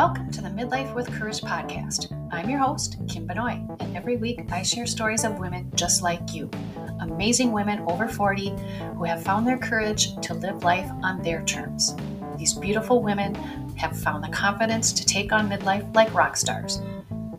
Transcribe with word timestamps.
Welcome 0.00 0.30
to 0.30 0.40
the 0.40 0.48
Midlife 0.48 0.94
with 0.94 1.12
Courage 1.12 1.42
podcast. 1.42 2.10
I'm 2.32 2.48
your 2.48 2.58
host, 2.58 2.96
Kim 3.06 3.26
Benoit, 3.26 3.60
and 3.80 3.94
every 3.94 4.16
week 4.16 4.50
I 4.50 4.62
share 4.62 4.86
stories 4.86 5.24
of 5.24 5.38
women 5.38 5.70
just 5.74 6.00
like 6.00 6.32
you. 6.32 6.48
Amazing 7.00 7.52
women 7.52 7.80
over 7.80 8.08
40 8.08 8.56
who 8.96 9.04
have 9.04 9.22
found 9.22 9.46
their 9.46 9.58
courage 9.58 10.18
to 10.22 10.32
live 10.32 10.64
life 10.64 10.90
on 11.02 11.20
their 11.20 11.42
terms. 11.42 11.94
These 12.38 12.54
beautiful 12.54 13.02
women 13.02 13.34
have 13.76 13.94
found 13.94 14.24
the 14.24 14.30
confidence 14.30 14.90
to 14.94 15.04
take 15.04 15.34
on 15.34 15.50
midlife 15.50 15.94
like 15.94 16.14
rock 16.14 16.34
stars. 16.38 16.80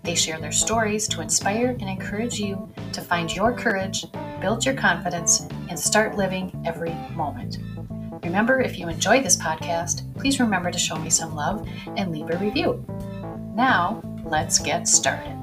They 0.04 0.14
share 0.14 0.39
their 0.39 0.51
stories 0.51 1.07
to 1.07 1.21
inspire 1.21 1.69
and 1.69 1.89
encourage 1.89 2.39
you 2.39 2.71
to 2.93 3.01
find 3.01 3.36
your 3.36 3.57
courage, 3.57 4.05
build 4.39 4.64
your 4.64 4.75
confidence, 4.75 5.47
and 5.68 5.79
start 5.79 6.15
living 6.15 6.61
every 6.64 6.93
moment. 7.15 7.57
Remember, 8.23 8.61
if 8.61 8.77
you 8.77 8.88
enjoy 8.88 9.21
this 9.21 9.35
podcast, 9.35 10.14
please 10.14 10.39
remember 10.39 10.69
to 10.69 10.77
show 10.77 10.96
me 10.96 11.09
some 11.09 11.33
love 11.33 11.68
and 11.97 12.11
leave 12.11 12.29
a 12.29 12.37
review. 12.37 12.86
Now, 13.55 14.04
let's 14.25 14.59
get 14.59 14.87
started. 14.87 15.36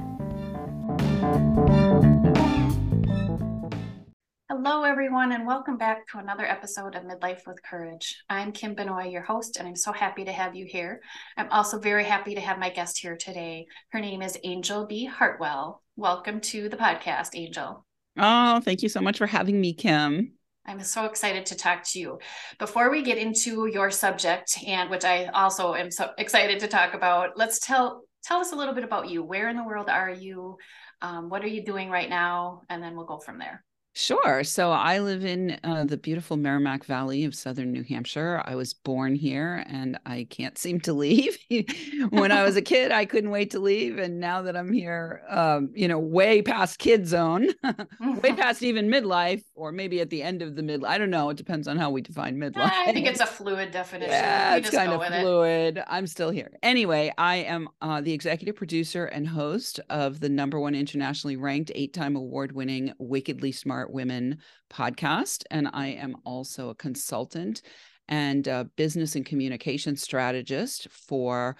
Hello, 4.49 4.83
everyone, 4.83 5.33
and 5.33 5.45
welcome 5.45 5.77
back 5.77 6.07
to 6.07 6.19
another 6.19 6.45
episode 6.45 6.95
of 6.95 7.03
Midlife 7.03 7.41
with 7.45 7.61
Courage. 7.69 8.23
I'm 8.29 8.53
Kim 8.53 8.75
Benoit, 8.75 9.11
your 9.11 9.23
host, 9.23 9.57
and 9.57 9.67
I'm 9.67 9.75
so 9.75 9.91
happy 9.91 10.23
to 10.23 10.31
have 10.31 10.55
you 10.55 10.65
here. 10.65 11.01
I'm 11.35 11.49
also 11.49 11.79
very 11.79 12.05
happy 12.05 12.33
to 12.35 12.41
have 12.41 12.59
my 12.59 12.69
guest 12.69 12.97
here 12.99 13.17
today. 13.17 13.67
Her 13.89 13.99
name 13.99 14.21
is 14.21 14.37
Anjel 14.45 14.87
B. 14.87 15.05
Hartwell. 15.05 15.83
Welcome 15.97 16.39
to 16.41 16.69
the 16.69 16.77
podcast, 16.77 17.35
Anjel. 17.35 17.83
Oh, 18.17 18.61
thank 18.61 18.83
you 18.83 18.89
so 18.89 19.01
much 19.01 19.17
for 19.17 19.27
having 19.27 19.59
me, 19.59 19.73
Kim. 19.73 20.38
I'm 20.69 20.83
so 20.83 21.05
excited 21.05 21.47
to 21.47 21.55
talk 21.55 21.83
to 21.89 21.99
you. 21.99 22.19
Before 22.59 22.91
we 22.91 23.01
get 23.01 23.17
into 23.17 23.65
your 23.65 23.89
subject, 23.89 24.59
and 24.67 24.87
which 24.91 25.03
I 25.03 25.25
also 25.25 25.73
am 25.73 25.89
so 25.89 26.11
excited 26.19 26.59
to 26.59 26.67
talk 26.67 26.93
about, 26.93 27.35
let's 27.35 27.57
tell 27.57 28.03
tell 28.23 28.39
us 28.39 28.51
a 28.51 28.55
little 28.55 28.75
bit 28.75 28.83
about 28.83 29.09
you. 29.09 29.23
Where 29.23 29.49
in 29.49 29.57
the 29.57 29.63
world 29.63 29.89
are 29.89 30.11
you? 30.11 30.57
Um, 31.01 31.29
what 31.29 31.43
are 31.43 31.47
you 31.47 31.65
doing 31.65 31.89
right 31.89 32.09
now? 32.09 32.61
And 32.69 32.83
then 32.83 32.95
we'll 32.95 33.07
go 33.07 33.17
from 33.17 33.39
there. 33.39 33.63
Sure. 33.93 34.43
So 34.43 34.71
I 34.71 34.99
live 34.99 35.25
in 35.25 35.59
uh, 35.63 35.83
the 35.83 35.97
beautiful 35.97 36.37
Merrimack 36.37 36.85
Valley 36.85 37.25
of 37.25 37.33
southern 37.33 37.71
New 37.71 37.83
Hampshire. 37.83 38.41
I 38.45 38.55
was 38.55 38.73
born 38.73 39.15
here 39.15 39.65
and 39.67 39.99
I 40.05 40.27
can't 40.29 40.57
seem 40.57 40.79
to 40.81 40.93
leave. 40.93 41.37
when 42.09 42.31
I 42.31 42.43
was 42.43 42.55
a 42.55 42.61
kid, 42.69 42.91
I 42.91 43.05
couldn't 43.05 43.31
wait 43.31 43.51
to 43.51 43.59
leave. 43.59 43.97
And 43.97 44.19
now 44.19 44.43
that 44.43 44.55
I'm 44.55 44.71
here, 44.71 45.21
um, 45.27 45.71
you 45.73 45.87
know, 45.87 45.97
way 45.97 46.41
past 46.41 46.77
kid 46.79 47.07
zone, 47.07 47.49
way 48.21 48.33
past 48.33 48.61
even 48.61 48.89
midlife, 48.89 49.43
or 49.55 49.71
maybe 49.71 50.01
at 50.01 50.11
the 50.11 50.21
end 50.21 50.43
of 50.43 50.55
the 50.55 50.61
midlife. 50.61 50.87
I 50.87 50.97
don't 50.97 51.09
know. 51.09 51.29
It 51.31 51.37
depends 51.37 51.67
on 51.67 51.77
how 51.77 51.89
we 51.89 52.01
define 52.01 52.37
midlife. 52.37 52.71
I 52.71 52.93
think 52.93 53.07
it's 53.07 53.19
a 53.19 53.25
fluid 53.25 53.71
definition. 53.71 54.11
Yeah, 54.11 54.55
it's 54.55 54.69
kind 54.69 54.93
of 54.93 55.03
fluid. 55.03 55.77
It. 55.77 55.83
I'm 55.87 56.07
still 56.07 56.29
here. 56.29 56.51
Anyway, 56.61 57.11
I 57.17 57.37
am 57.37 57.67
uh, 57.81 58.01
the 58.01 58.13
executive 58.13 58.55
producer 58.55 59.05
and 59.05 59.27
host 59.27 59.79
of 59.89 60.19
the 60.19 60.29
number 60.29 60.59
one 60.59 60.75
internationally 60.75 61.37
ranked, 61.37 61.71
eight 61.73 61.93
time 61.93 62.15
award 62.15 62.51
winning 62.51 62.93
Wickedly 62.99 63.51
Smart 63.51 63.78
Women 63.87 64.39
podcast. 64.71 65.43
And 65.51 65.69
I 65.73 65.87
am 65.87 66.17
also 66.25 66.69
a 66.69 66.75
consultant 66.75 67.61
and 68.07 68.47
a 68.47 68.65
business 68.75 69.15
and 69.15 69.25
communication 69.25 69.95
strategist 69.95 70.87
for 70.89 71.55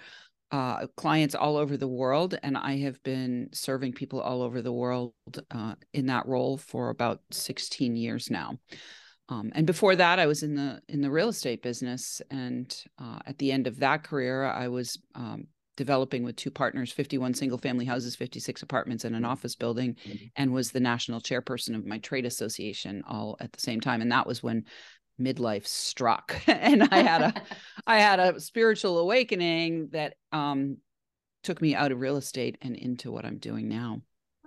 uh, 0.50 0.86
clients 0.96 1.34
all 1.34 1.56
over 1.56 1.76
the 1.76 1.88
world. 1.88 2.36
And 2.42 2.56
I 2.56 2.78
have 2.78 3.02
been 3.02 3.48
serving 3.52 3.92
people 3.92 4.20
all 4.20 4.42
over 4.42 4.60
the 4.60 4.72
world 4.72 5.12
uh, 5.50 5.74
in 5.94 6.06
that 6.06 6.26
role 6.26 6.56
for 6.56 6.90
about 6.90 7.20
16 7.30 7.96
years 7.96 8.30
now. 8.30 8.58
Um, 9.30 9.52
and 9.54 9.66
before 9.66 9.94
that, 9.94 10.18
I 10.18 10.26
was 10.26 10.42
in 10.42 10.56
the 10.56 10.82
in 10.88 11.00
the 11.00 11.10
real 11.10 11.28
estate 11.28 11.62
business, 11.62 12.20
and 12.30 12.76
uh, 12.98 13.20
at 13.26 13.38
the 13.38 13.52
end 13.52 13.68
of 13.68 13.78
that 13.78 14.02
career, 14.02 14.44
I 14.44 14.66
was 14.66 14.98
um, 15.14 15.46
developing 15.76 16.22
with 16.22 16.36
two 16.36 16.50
partners 16.50 16.92
51 16.92 17.34
single 17.34 17.58
family 17.58 17.84
houses 17.84 18.16
56 18.16 18.62
apartments 18.62 19.04
and 19.04 19.14
an 19.14 19.22
mm-hmm. 19.22 19.30
office 19.30 19.56
building 19.56 19.96
mm-hmm. 20.06 20.26
and 20.36 20.52
was 20.52 20.70
the 20.70 20.80
national 20.80 21.20
chairperson 21.20 21.74
of 21.74 21.86
my 21.86 21.98
trade 21.98 22.26
association 22.26 23.02
all 23.08 23.36
at 23.40 23.52
the 23.52 23.60
same 23.60 23.80
time 23.80 24.00
and 24.00 24.12
that 24.12 24.26
was 24.26 24.42
when 24.42 24.64
midlife 25.20 25.66
struck 25.66 26.40
and 26.46 26.82
i 26.90 26.98
had 26.98 27.22
a 27.22 27.34
i 27.86 27.98
had 27.98 28.20
a 28.20 28.40
spiritual 28.40 28.98
awakening 28.98 29.88
that 29.92 30.14
um 30.32 30.76
took 31.42 31.62
me 31.62 31.74
out 31.74 31.92
of 31.92 32.00
real 32.00 32.16
estate 32.16 32.58
and 32.62 32.76
into 32.76 33.10
what 33.10 33.24
i'm 33.24 33.38
doing 33.38 33.68
now 33.68 34.00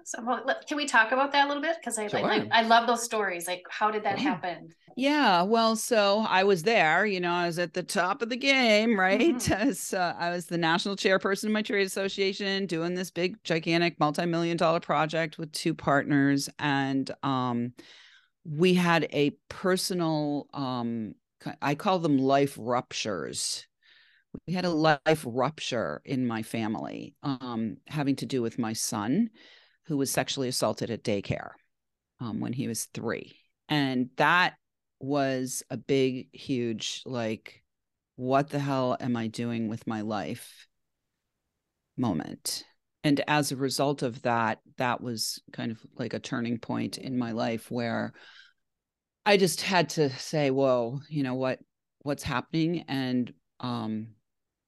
so 0.05 0.23
well, 0.23 0.43
can 0.67 0.77
we 0.77 0.85
talk 0.85 1.11
about 1.11 1.31
that 1.31 1.45
a 1.45 1.47
little 1.47 1.61
bit? 1.61 1.77
Because 1.79 1.97
I, 1.97 2.07
sure. 2.07 2.25
I, 2.25 2.47
I 2.51 2.61
love 2.63 2.87
those 2.87 3.03
stories. 3.03 3.47
Like, 3.47 3.63
how 3.69 3.91
did 3.91 4.03
that 4.03 4.19
happen? 4.19 4.69
Yeah, 4.95 5.41
well, 5.43 5.75
so 5.75 6.25
I 6.27 6.43
was 6.43 6.63
there. 6.63 7.05
You 7.05 7.19
know, 7.19 7.31
I 7.31 7.47
was 7.47 7.59
at 7.59 7.73
the 7.73 7.83
top 7.83 8.21
of 8.21 8.29
the 8.29 8.37
game, 8.37 8.99
right? 8.99 9.35
Mm-hmm. 9.35 9.71
so 9.73 9.99
I 9.99 10.29
was 10.29 10.45
the 10.45 10.57
national 10.57 10.95
chairperson 10.95 11.45
of 11.45 11.51
my 11.51 11.61
trade 11.61 11.87
association, 11.87 12.65
doing 12.65 12.95
this 12.95 13.11
big, 13.11 13.43
gigantic, 13.43 13.99
multi-million 13.99 14.57
dollar 14.57 14.79
project 14.79 15.37
with 15.37 15.51
two 15.51 15.73
partners, 15.73 16.49
and 16.59 17.09
um, 17.23 17.73
we 18.45 18.73
had 18.73 19.07
a 19.11 19.31
personal. 19.49 20.47
Um, 20.53 21.15
I 21.61 21.75
call 21.75 21.99
them 21.99 22.17
life 22.17 22.55
ruptures 22.57 23.67
we 24.47 24.53
had 24.53 24.65
a 24.65 24.69
life 24.69 25.23
rupture 25.25 26.01
in 26.05 26.25
my 26.25 26.41
family 26.41 27.15
um, 27.23 27.77
having 27.87 28.15
to 28.17 28.25
do 28.25 28.41
with 28.41 28.57
my 28.57 28.73
son 28.73 29.29
who 29.85 29.97
was 29.97 30.11
sexually 30.11 30.47
assaulted 30.47 30.89
at 30.89 31.03
daycare 31.03 31.51
um, 32.19 32.39
when 32.39 32.53
he 32.53 32.67
was 32.67 32.85
three. 32.85 33.35
And 33.69 34.09
that 34.17 34.53
was 34.99 35.63
a 35.69 35.77
big, 35.77 36.29
huge, 36.33 37.01
like, 37.05 37.61
what 38.15 38.49
the 38.49 38.59
hell 38.59 38.95
am 38.99 39.15
I 39.15 39.27
doing 39.27 39.67
with 39.67 39.87
my 39.87 40.01
life 40.01 40.67
moment. 41.97 42.63
And 43.03 43.21
as 43.27 43.51
a 43.51 43.57
result 43.57 44.01
of 44.01 44.21
that, 44.21 44.59
that 44.77 45.01
was 45.01 45.41
kind 45.51 45.71
of 45.71 45.79
like 45.97 46.13
a 46.13 46.19
turning 46.19 46.57
point 46.57 46.97
in 46.97 47.17
my 47.17 47.31
life 47.31 47.69
where 47.69 48.13
I 49.25 49.37
just 49.37 49.61
had 49.61 49.89
to 49.89 50.09
say, 50.11 50.51
whoa, 50.51 51.01
you 51.09 51.23
know 51.23 51.33
what, 51.33 51.59
what's 51.99 52.23
happening? 52.23 52.85
And 52.87 53.33
um, 53.59 54.09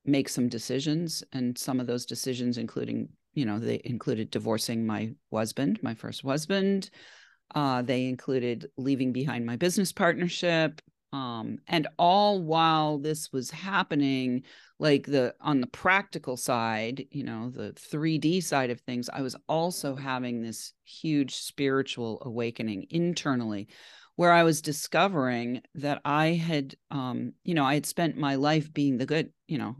make 0.04 0.28
some 0.28 0.50
decisions. 0.50 1.24
And 1.32 1.58
some 1.58 1.80
of 1.80 1.88
those 1.88 2.06
decisions, 2.06 2.58
including 2.58 3.10
you 3.36 3.46
know, 3.46 3.60
they 3.60 3.82
included 3.84 4.32
divorcing 4.32 4.86
my 4.86 5.12
husband, 5.32 5.80
my 5.84 5.94
first 5.94 6.24
husband. 6.24 6.90
Uh, 7.54 7.82
they 7.82 8.06
included 8.06 8.68
leaving 8.78 9.14
behind 9.14 9.46
my 9.46 9.56
business 9.56 9.92
partnership. 9.92 10.82
Um, 11.14 11.60
and 11.68 11.88
all 11.98 12.42
while 12.42 12.98
this 12.98 13.32
was 13.32 13.52
happening, 13.52 14.44
like 14.80 15.06
the 15.06 15.36
on 15.40 15.62
the 15.62 15.68
practical 15.68 16.36
side, 16.36 17.06
you 17.12 17.24
know, 17.24 17.50
the 17.50 17.74
3D 17.74 18.42
side 18.42 18.70
of 18.70 18.82
things, 18.82 19.10
I 19.14 19.22
was 19.22 19.36
also 19.48 19.96
having 19.96 20.42
this 20.42 20.74
huge 20.84 21.36
spiritual 21.36 22.22
awakening 22.26 22.88
internally 22.90 23.68
where 24.16 24.32
I 24.32 24.44
was 24.44 24.62
discovering 24.62 25.62
that 25.76 26.02
I 26.06 26.28
had, 26.28 26.76
um, 26.90 27.34
you 27.44 27.54
know, 27.54 27.66
I 27.66 27.74
had 27.74 27.86
spent 27.86 28.18
my 28.18 28.36
life 28.36 28.74
being 28.74 28.98
the 28.98 29.06
good, 29.06 29.32
you 29.48 29.58
know, 29.58 29.76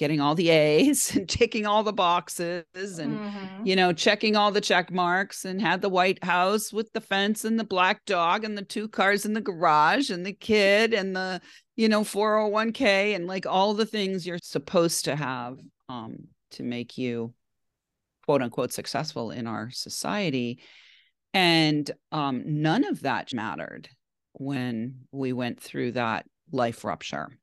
getting 0.00 0.18
all 0.18 0.34
the 0.34 0.48
A's 0.48 1.14
and 1.14 1.28
ticking 1.28 1.66
all 1.66 1.82
the 1.82 1.92
boxes 1.92 2.64
and, 2.74 3.18
mm-hmm. 3.18 3.66
you 3.66 3.76
know, 3.76 3.92
checking 3.92 4.34
all 4.34 4.50
the 4.50 4.60
check 4.60 4.90
marks 4.90 5.44
and 5.44 5.60
had 5.60 5.82
the 5.82 5.90
White 5.90 6.24
House 6.24 6.72
with 6.72 6.90
the 6.94 7.02
fence 7.02 7.44
and 7.44 7.60
the 7.60 7.64
black 7.64 8.02
dog 8.06 8.42
and 8.42 8.56
the 8.56 8.64
two 8.64 8.88
cars 8.88 9.26
in 9.26 9.34
the 9.34 9.42
garage 9.42 10.08
and 10.08 10.24
the 10.24 10.32
kid 10.32 10.94
and 10.94 11.14
the, 11.14 11.38
you 11.76 11.86
know, 11.86 12.00
401k 12.00 13.14
and 13.14 13.26
like 13.26 13.44
all 13.44 13.74
the 13.74 13.84
things 13.84 14.26
you're 14.26 14.38
supposed 14.42 15.04
to 15.04 15.14
have 15.14 15.58
um, 15.90 16.28
to 16.52 16.62
make 16.62 16.96
you 16.96 17.34
quote 18.24 18.40
unquote 18.40 18.72
successful 18.72 19.30
in 19.30 19.46
our 19.46 19.70
society 19.70 20.62
and 21.34 21.90
um, 22.10 22.42
none 22.46 22.84
of 22.84 23.02
that 23.02 23.34
mattered 23.34 23.90
when 24.32 25.00
we 25.12 25.34
went 25.34 25.60
through 25.60 25.92
that 25.92 26.24
life 26.50 26.84
rupture. 26.84 27.36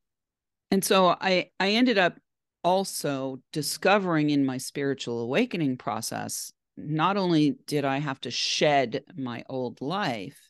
And 0.72 0.84
so 0.84 1.16
I, 1.22 1.52
I 1.60 1.72
ended 1.72 1.98
up 1.98 2.18
also 2.64 3.40
discovering 3.54 4.30
in 4.30 4.46
my 4.46 4.58
spiritual 4.58 5.20
awakening 5.20 5.78
process, 5.78 6.52
not 6.76 7.18
only 7.18 7.56
did 7.66 7.86
I 7.86 7.98
have 8.00 8.22
to 8.22 8.32
shed 8.32 9.04
my 9.16 9.44
old 9.50 9.82
life, 9.82 10.50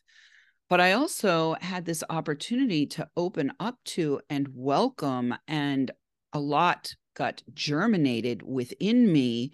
but 0.68 0.80
I 0.80 0.92
also 0.92 1.56
had 1.60 1.84
this 1.84 2.04
opportunity 2.10 2.86
to 2.86 3.08
open 3.16 3.52
up 3.58 3.76
to 3.86 4.20
and 4.28 4.48
welcome, 4.52 5.34
and 5.46 5.90
a 6.32 6.38
lot 6.38 6.94
got 7.14 7.42
germinated 7.54 8.42
within 8.42 9.10
me 9.10 9.52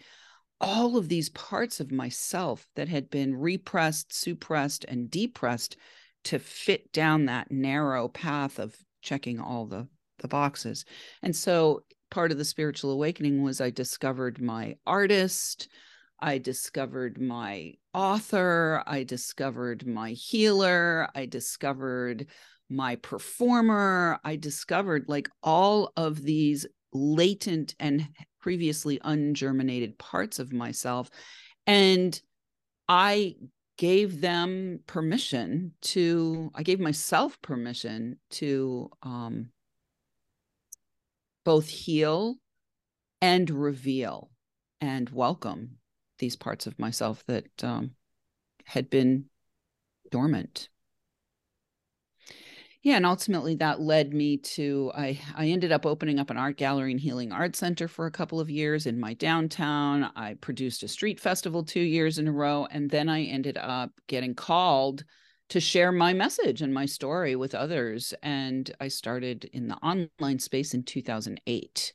all 0.60 0.96
of 0.96 1.08
these 1.08 1.28
parts 1.30 1.78
of 1.78 1.92
myself 1.92 2.66
that 2.74 2.88
had 2.88 3.10
been 3.10 3.36
repressed, 3.36 4.12
suppressed, 4.12 4.84
and 4.88 5.10
depressed 5.10 5.76
to 6.24 6.38
fit 6.38 6.92
down 6.92 7.26
that 7.26 7.50
narrow 7.50 8.08
path 8.08 8.58
of 8.58 8.74
checking 9.02 9.38
all 9.38 9.66
the 9.66 9.86
the 10.20 10.28
boxes. 10.28 10.84
And 11.22 11.34
so 11.34 11.82
part 12.14 12.30
of 12.30 12.38
the 12.38 12.44
spiritual 12.44 12.92
awakening 12.92 13.42
was 13.42 13.60
I 13.60 13.70
discovered 13.70 14.40
my 14.40 14.76
artist, 14.86 15.66
I 16.20 16.38
discovered 16.38 17.20
my 17.20 17.72
author, 17.92 18.84
I 18.86 19.02
discovered 19.02 19.84
my 19.84 20.10
healer, 20.10 21.08
I 21.16 21.26
discovered 21.26 22.28
my 22.70 22.94
performer, 22.94 24.20
I 24.22 24.36
discovered 24.36 25.06
like 25.08 25.28
all 25.42 25.92
of 25.96 26.22
these 26.22 26.64
latent 26.92 27.74
and 27.80 28.06
previously 28.40 29.00
ungerminated 29.02 29.98
parts 29.98 30.38
of 30.38 30.52
myself. 30.52 31.10
And 31.66 32.18
I 32.88 33.34
gave 33.76 34.20
them 34.20 34.78
permission 34.86 35.72
to, 35.82 36.52
I 36.54 36.62
gave 36.62 36.78
myself 36.78 37.42
permission 37.42 38.20
to 38.30 38.90
um, 39.02 39.48
both 41.44 41.68
heal 41.68 42.36
and 43.20 43.48
reveal 43.50 44.30
and 44.80 45.08
welcome 45.10 45.76
these 46.18 46.36
parts 46.36 46.66
of 46.66 46.78
myself 46.78 47.24
that 47.26 47.46
um, 47.62 47.92
had 48.64 48.90
been 48.90 49.26
dormant. 50.10 50.68
Yeah 52.82 52.96
and 52.96 53.06
ultimately 53.06 53.54
that 53.56 53.80
led 53.80 54.12
me 54.12 54.36
to 54.36 54.92
i 54.94 55.18
i 55.34 55.46
ended 55.46 55.72
up 55.72 55.86
opening 55.86 56.18
up 56.18 56.28
an 56.28 56.36
art 56.36 56.58
gallery 56.58 56.90
and 56.90 57.00
healing 57.00 57.32
art 57.32 57.56
center 57.56 57.88
for 57.88 58.04
a 58.04 58.10
couple 58.10 58.40
of 58.40 58.50
years 58.50 58.84
in 58.84 59.00
my 59.00 59.14
downtown. 59.14 60.10
I 60.14 60.34
produced 60.34 60.82
a 60.82 60.88
street 60.88 61.18
festival 61.18 61.64
two 61.64 61.80
years 61.80 62.18
in 62.18 62.28
a 62.28 62.32
row 62.32 62.68
and 62.70 62.90
then 62.90 63.08
i 63.08 63.22
ended 63.22 63.56
up 63.56 63.90
getting 64.06 64.34
called 64.34 65.02
to 65.54 65.60
share 65.60 65.92
my 65.92 66.12
message 66.12 66.62
and 66.62 66.74
my 66.74 66.84
story 66.84 67.36
with 67.36 67.54
others 67.54 68.12
and 68.24 68.72
i 68.80 68.88
started 68.88 69.44
in 69.52 69.68
the 69.68 69.76
online 69.76 70.40
space 70.40 70.74
in 70.74 70.82
2008 70.82 71.92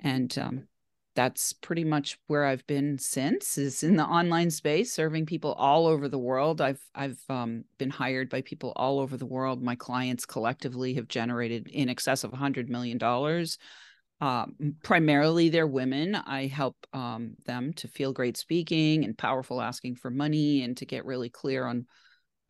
and 0.00 0.38
um, 0.38 0.66
that's 1.14 1.52
pretty 1.52 1.84
much 1.84 2.16
where 2.28 2.46
I've 2.46 2.66
been 2.66 2.96
since 2.96 3.58
is 3.58 3.82
in 3.82 3.96
the 3.96 4.06
online 4.06 4.50
space 4.50 4.90
serving 4.90 5.26
people 5.26 5.52
all 5.54 5.86
over 5.86 6.08
the 6.08 6.18
world. 6.18 6.60
I've 6.60 6.80
I've 6.94 7.20
um, 7.28 7.64
been 7.76 7.90
hired 7.90 8.30
by 8.30 8.40
people 8.40 8.72
all 8.76 9.00
over 9.00 9.16
the 9.16 9.26
world. 9.26 9.60
My 9.60 9.74
clients 9.74 10.24
collectively 10.24 10.94
have 10.94 11.08
generated 11.08 11.66
in 11.66 11.88
excess 11.88 12.22
of 12.22 12.30
100 12.30 12.70
million 12.70 12.96
dollars. 12.96 13.58
Um, 14.20 14.76
primarily 14.84 15.48
they're 15.48 15.66
women. 15.66 16.14
I 16.14 16.46
help 16.46 16.76
um, 16.92 17.34
them 17.44 17.72
to 17.74 17.88
feel 17.88 18.12
great 18.12 18.36
speaking 18.36 19.04
and 19.04 19.18
powerful 19.18 19.60
asking 19.60 19.96
for 19.96 20.10
money 20.10 20.62
and 20.62 20.76
to 20.76 20.86
get 20.86 21.04
really 21.04 21.28
clear 21.28 21.66
on 21.66 21.86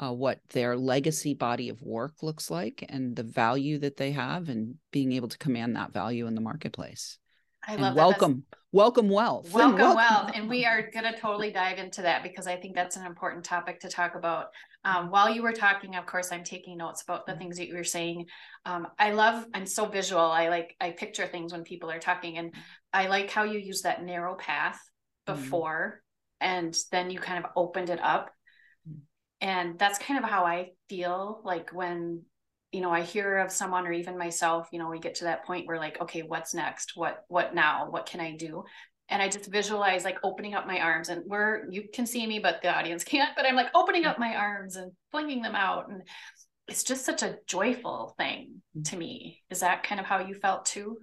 uh, 0.00 0.12
what 0.12 0.41
their 0.50 0.77
legacy 0.77 1.35
body 1.35 1.69
of 1.69 1.83
work 1.83 2.23
looks 2.23 2.50
like 2.50 2.85
and 2.89 3.17
the 3.17 3.23
value 3.23 3.79
that 3.79 3.97
they 3.97 4.12
have 4.12 4.49
and 4.49 4.77
being 4.93 5.12
able 5.12 5.29
to 5.29 5.39
command 5.39 5.77
that 5.77 5.93
value 5.93 6.27
in 6.27 6.35
the 6.35 6.41
marketplace. 6.41 7.19
I 7.67 7.75
love 7.75 7.97
welcome, 7.97 8.45
welcome 8.73 9.09
wealth. 9.11 9.53
Welcome, 9.53 9.79
welcome 9.79 9.97
wealth. 9.97 10.31
And 10.35 10.49
we 10.49 10.65
are 10.65 10.91
going 10.91 11.12
to 11.12 11.19
totally 11.21 11.50
dive 11.50 11.79
into 11.79 12.03
that 12.03 12.23
because 12.23 12.47
I 12.47 12.56
think 12.56 12.75
that's 12.75 12.97
an 12.97 13.05
important 13.05 13.45
topic 13.45 13.81
to 13.81 13.89
talk 13.89 14.15
about. 14.15 14.47
Um, 14.85 15.11
while 15.11 15.29
you 15.29 15.43
were 15.43 15.53
talking, 15.53 15.97
of 15.97 16.06
course, 16.06 16.31
I'm 16.33 16.45
taking 16.45 16.79
notes 16.79 17.03
about 17.03 17.27
the 17.27 17.35
things 17.37 17.59
that 17.59 17.67
you 17.67 17.75
were 17.75 17.85
saying. 17.85 18.27
Um, 18.65 18.87
I 18.99 19.12
love, 19.12 19.45
I'm 19.53 19.67
so 19.67 19.87
visual. 19.87 20.23
I 20.23 20.49
like, 20.49 20.77
I 20.81 20.93
picture 20.93 21.27
things 21.27 21.53
when 21.53 21.65
people 21.65 21.91
are 21.91 21.99
talking, 21.99 22.39
and 22.39 22.55
I 22.93 23.09
like 23.09 23.31
how 23.31 23.43
you 23.43 23.59
use 23.59 23.83
that 23.83 24.05
narrow 24.05 24.37
path 24.37 24.81
mm-hmm. 25.27 25.39
before, 25.39 26.00
mm-hmm. 26.41 26.59
and 26.59 26.79
then 26.93 27.11
you 27.11 27.19
kind 27.19 27.45
of 27.45 27.50
opened 27.56 27.91
it 27.91 28.00
up. 28.00 28.31
And 29.40 29.79
that's 29.79 29.99
kind 29.99 30.23
of 30.23 30.29
how 30.29 30.44
I 30.44 30.70
feel 30.88 31.40
like 31.44 31.70
when 31.73 32.23
you 32.73 32.81
know 32.81 32.90
i 32.90 33.02
hear 33.02 33.38
of 33.38 33.50
someone 33.50 33.87
or 33.87 33.93
even 33.93 34.19
myself 34.19 34.69
you 34.73 34.79
know 34.79 34.90
we 34.90 34.99
get 34.99 35.17
to 35.17 35.25
that 35.25 35.44
point 35.44 35.67
where 35.67 35.79
like 35.79 36.00
okay 36.00 36.23
what's 36.23 36.55
next 36.55 36.93
what 36.94 37.25
what 37.29 37.55
now 37.55 37.88
what 37.90 38.06
can 38.06 38.20
i 38.20 38.37
do 38.37 38.64
and 39.08 39.23
i 39.23 39.29
just 39.29 39.50
visualize 39.50 40.05
like 40.05 40.19
opening 40.23 40.55
up 40.55 40.67
my 40.67 40.81
arms 40.81 41.08
and 41.08 41.23
where 41.26 41.67
you 41.70 41.85
can 41.93 42.06
see 42.06 42.26
me 42.26 42.38
but 42.38 42.61
the 42.62 42.75
audience 42.75 43.05
can't 43.05 43.35
but 43.37 43.46
i'm 43.46 43.56
like 43.56 43.70
opening 43.75 44.05
up 44.05 44.19
my 44.19 44.35
arms 44.35 44.76
and 44.76 44.93
flinging 45.11 45.43
them 45.43 45.55
out 45.55 45.88
and 45.88 46.02
it's 46.67 46.85
just 46.85 47.06
such 47.06 47.23
a 47.23 47.37
joyful 47.46 48.14
thing 48.19 48.61
mm. 48.76 48.85
to 48.85 48.96
me 48.96 49.43
is 49.50 49.61
that 49.61 49.82
kind 49.82 50.00
of 50.00 50.06
how 50.06 50.19
you 50.19 50.35
felt 50.35 50.64
too 50.67 50.96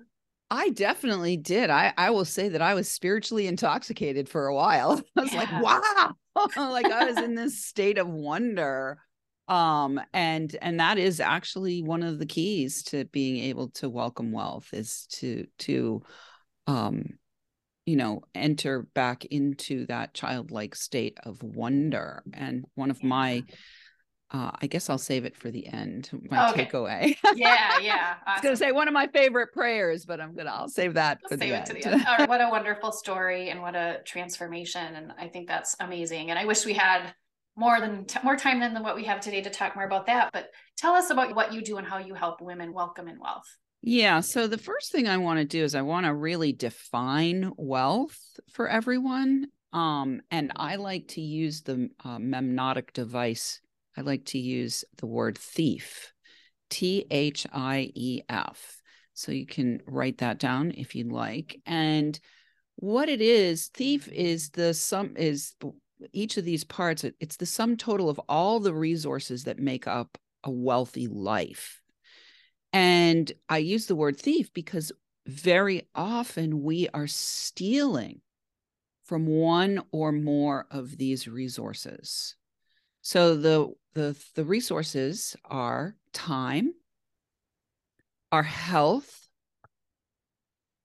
I 0.52 0.70
definitely 0.70 1.38
did. 1.38 1.72
I 1.72 1.92
I 1.98 2.12
will 2.12 2.24
say 2.24 2.50
that 2.50 2.62
I 2.62 2.76
was 2.76 2.88
spiritually 2.88 3.48
intoxicated 3.48 4.30
for 4.30 4.46
a 4.46 4.54
while. 4.54 5.02
I 5.18 5.22
was 5.22 5.34
yeah. 5.34 5.40
like, 5.40 5.64
wow. 5.64 6.16
like 6.58 6.86
I 6.86 7.06
was 7.06 7.18
in 7.18 7.36
this 7.36 7.64
state 7.64 7.98
of 7.98 8.08
wonder 8.08 9.00
um 9.48 10.02
and 10.12 10.56
and 10.62 10.80
that 10.80 10.98
is 10.98 11.20
actually 11.20 11.84
one 11.84 12.02
of 12.02 12.18
the 12.18 12.26
keys 12.26 12.82
to 12.82 13.06
being 13.06 13.38
able 13.44 13.70
to 13.70 13.88
welcome 13.88 14.32
wealth 14.32 14.70
is 14.74 15.06
to 15.12 15.46
to 15.60 16.02
um 16.66 17.20
you 17.86 17.96
know 17.96 18.22
enter 18.34 18.82
back 18.94 19.26
into 19.26 19.86
that 19.86 20.14
childlike 20.14 20.76
state 20.76 21.18
of 21.24 21.42
wonder. 21.44 22.24
And 22.34 22.66
one 22.76 22.90
of 22.90 23.04
my 23.04 23.44
uh, 24.32 24.52
I 24.62 24.68
guess 24.68 24.90
I'll 24.90 24.98
save 24.98 25.26
it 25.26 25.36
for 25.36 25.52
the 25.52 25.68
end. 25.68 26.10
My 26.30 26.52
okay. 26.52 26.66
takeaway. 26.66 27.16
yeah, 27.36 27.78
yeah. 27.82 28.16
Awesome. 28.16 28.24
I 28.26 28.34
was 28.34 28.42
gonna 28.42 28.56
say 28.56 28.72
one 28.72 28.88
of 28.88 28.94
my 28.94 29.08
favorite 29.08 29.54
prayers, 29.54 30.06
but 30.06 30.20
I'm 30.20 30.36
gonna 30.36 30.52
I'll 30.52 30.68
save 30.68 30.96
that 30.96 31.20
for 31.30 31.38
save 31.38 31.40
the, 31.40 31.56
end. 31.56 31.68
the 31.68 32.10
end. 32.20 32.30
what 32.30 32.42
a 32.42 32.50
wonderful 32.50 32.92
story 32.92 33.50
and 33.50 33.62
what 33.62 33.76
a 33.76 34.00
transformation, 34.06 34.96
and 34.96 35.14
I 35.20 35.28
think 35.28 35.48
that's 35.48 35.76
amazing. 35.80 36.32
And 36.32 36.40
I 36.40 36.46
wish 36.46 36.66
we 36.66 36.74
had 36.74 37.14
more 37.56 37.80
than 37.80 38.06
more 38.24 38.36
time 38.36 38.60
than 38.60 38.82
what 38.84 38.96
we 38.96 39.04
have 39.06 39.20
today 39.22 39.42
to 39.42 39.50
talk 39.50 39.76
more 39.76 39.86
about 39.86 40.08
that. 40.08 40.32
But 40.34 40.50
tell 40.78 40.94
us 40.94 41.10
about 41.10 41.36
what 41.36 41.54
you 41.54 41.62
do 41.62 41.78
and 41.78 41.88
how 41.88 42.00
you 42.00 42.14
help 42.14 42.42
women 42.42 42.74
welcome 42.74 43.08
in 43.08 43.20
wealth. 43.20 43.46
Yeah. 43.82 44.22
So 44.22 44.48
the 44.48 44.58
first 44.58 44.92
thing 44.92 45.08
I 45.08 45.18
want 45.18 45.40
to 45.40 45.46
do 45.46 45.64
is 45.64 45.76
I 45.76 45.84
want 45.84 46.08
to 46.08 46.14
really 46.14 46.52
define 46.52 47.52
wealth 47.56 48.20
for 48.52 48.68
everyone. 48.68 49.48
Um, 49.74 50.22
and 50.32 50.52
I 50.56 50.78
like 50.78 51.10
to 51.10 51.22
use 51.22 51.62
the 51.62 51.90
uh, 52.04 52.18
memnotic 52.18 52.94
device. 52.94 53.62
I 53.98 54.02
like 54.02 54.26
to 54.26 54.40
use 54.40 54.84
the 54.98 55.06
word 55.06 55.38
thief, 55.38 56.14
T 56.70 57.06
H 57.10 57.48
I 57.54 57.92
E 57.94 58.22
F. 58.30 58.82
So 59.14 59.32
you 59.32 59.46
can 59.46 59.82
write 59.86 60.18
that 60.18 60.40
down 60.40 60.74
if 60.76 60.96
you'd 60.96 61.12
like. 61.12 61.62
And 61.66 62.20
what 62.76 63.08
it 63.08 63.22
is, 63.22 63.68
thief 63.68 64.08
is 64.10 64.50
the 64.50 64.74
sum 64.74 65.16
is 65.16 65.56
each 66.12 66.38
of 66.38 66.44
these 66.44 66.64
parts, 66.66 67.04
it, 67.04 67.16
it's 67.20 67.38
the 67.38 67.46
sum 67.46 67.78
total 67.78 68.10
of 68.10 68.20
all 68.28 68.60
the 68.60 68.74
resources 68.74 69.46
that 69.46 69.60
make 69.60 69.88
up 69.88 70.18
a 70.44 70.52
wealthy 70.52 71.08
life. 71.08 71.82
And 72.74 73.32
I 73.48 73.60
use 73.60 73.86
the 73.86 73.96
word 73.96 74.20
thief 74.20 74.54
because 74.54 74.92
very 75.26 75.88
often 75.96 76.62
we 76.62 76.90
are 76.94 77.08
stealing 77.08 78.20
from 79.06 79.26
one 79.26 79.82
or 79.92 80.12
more 80.12 80.68
of 80.70 80.98
these 80.98 81.28
resources. 81.28 82.36
So 83.06 83.36
the 83.36 83.72
the 83.94 84.18
the 84.34 84.44
resources 84.44 85.36
are 85.46 85.96
time, 86.12 86.74
our 88.32 88.42
health, 88.42 89.30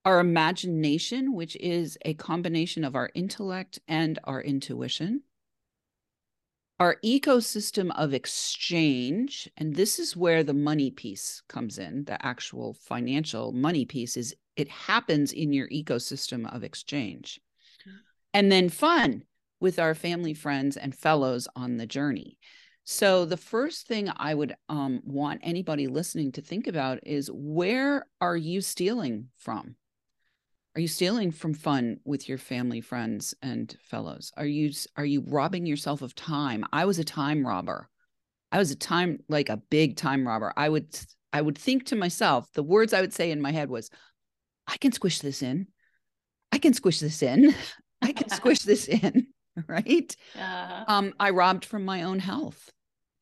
our 0.05 0.21
imagination, 0.21 1.33
which 1.33 1.57
is 1.57 1.97
a 2.05 2.13
combination 2.13 2.85
of 2.85 2.95
our 2.95 3.11
intellect 3.15 3.79
and 3.89 4.19
our 4.25 4.43
intuition, 4.43 5.23
our 6.79 6.99
ecosystem 7.03 7.91
of 7.97 8.13
exchange, 8.13 9.49
and 9.57 9.75
this 9.75 9.99
is 9.99 10.15
where 10.15 10.45
the 10.45 10.53
money 10.53 10.91
piece 10.91 11.41
comes 11.49 11.79
in, 11.79 12.05
the 12.05 12.23
actual 12.23 12.75
financial 12.75 13.51
money 13.51 13.87
piece 13.87 14.19
is 14.19 14.37
it 14.57 14.69
happens 14.69 15.33
in 15.33 15.55
your 15.55 15.71
ecosystem 15.71 16.55
of 16.55 16.65
exchange. 16.65 17.41
And 18.35 18.53
then 18.53 18.69
fun 18.69 19.23
with 19.61 19.79
our 19.79 19.95
family, 19.95 20.35
friends, 20.35 20.77
and 20.77 20.95
fellows 20.95 21.47
on 21.55 21.77
the 21.77 21.87
journey. 21.87 22.39
So, 22.85 23.25
the 23.25 23.37
first 23.37 23.87
thing 23.87 24.11
I 24.17 24.35
would 24.35 24.57
um, 24.69 25.01
want 25.05 25.41
anybody 25.43 25.87
listening 25.87 26.33
to 26.33 26.43
think 26.43 26.67
about 26.67 26.99
is 27.07 27.31
where 27.33 28.07
are 28.21 28.37
you 28.37 28.61
stealing 28.61 29.29
from? 29.37 29.77
Are 30.75 30.81
you 30.81 30.89
stealing 30.89 31.31
from 31.31 31.55
fun 31.55 31.99
with 32.05 32.29
your 32.29 32.39
family, 32.39 32.81
friends, 32.81 33.35
and 33.43 33.77
fellows? 33.83 34.33
Are 34.37 34.47
you 34.47 34.73
are 34.97 35.05
you 35.05 35.23
robbing 35.27 35.67
yourself 35.67 36.01
of 36.01 36.15
time? 36.15 36.65
I 36.73 36.85
was 36.85 36.99
a 36.99 37.05
time 37.05 37.47
robber. 37.47 37.89
I 38.53 38.59
was 38.59 38.71
a 38.71 38.77
time 38.77 39.19
like 39.29 39.49
a 39.49 39.57
big 39.57 39.97
time 39.97 40.27
robber. 40.27 40.53
I 40.57 40.69
would 40.69 40.99
I 41.33 41.43
would 41.43 41.59
think 41.59 41.87
to 41.87 41.97
myself, 41.97 42.51
the 42.55 42.63
words 42.63 42.93
I 42.93 43.01
would 43.01 43.13
say 43.13 43.31
in 43.31 43.41
my 43.41 43.53
head 43.53 43.69
was, 43.69 43.91
I 44.67 44.77
can 44.77 44.93
squish 44.93 45.21
this 45.21 45.43
in. 45.43 45.69
I 46.53 46.59
can 46.59 46.75
squish 46.75 47.01
this 47.01 47.23
in. 47.23 47.55
I 48.03 48.13
can 48.13 48.29
squish 48.31 48.61
this 48.61 48.89
in. 48.89 49.29
Right. 49.67 50.17
Uh-huh. 50.35 50.85
Um, 50.87 51.13
I 51.19 51.31
robbed 51.31 51.65
from 51.65 51.85
my 51.85 52.05
own 52.05 52.19
health. 52.19 52.71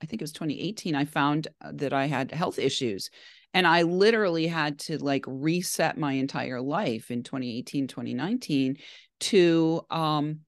I 0.02 0.06
think 0.06 0.20
it 0.20 0.25
was 0.25 0.32
2018. 0.32 0.94
I 0.94 1.04
found 1.04 1.49
uh, 1.64 1.73
that 1.75 1.92
I 1.92 2.06
had 2.06 2.30
health 2.30 2.58
issues 2.58 3.11
and 3.54 3.66
i 3.66 3.82
literally 3.82 4.47
had 4.47 4.78
to 4.78 4.99
like 4.99 5.25
reset 5.26 5.97
my 5.99 6.12
entire 6.12 6.61
life 6.61 7.11
in 7.11 7.23
2018 7.23 7.87
2019 7.87 8.76
to 9.20 9.80
um 9.90 10.40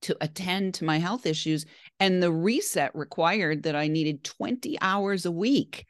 to 0.00 0.16
attend 0.20 0.74
to 0.74 0.84
my 0.84 0.98
health 0.98 1.26
issues 1.26 1.66
and 1.98 2.22
the 2.22 2.32
reset 2.32 2.94
required 2.94 3.62
that 3.64 3.76
i 3.76 3.88
needed 3.88 4.24
20 4.24 4.78
hours 4.80 5.26
a 5.26 5.30
week 5.30 5.86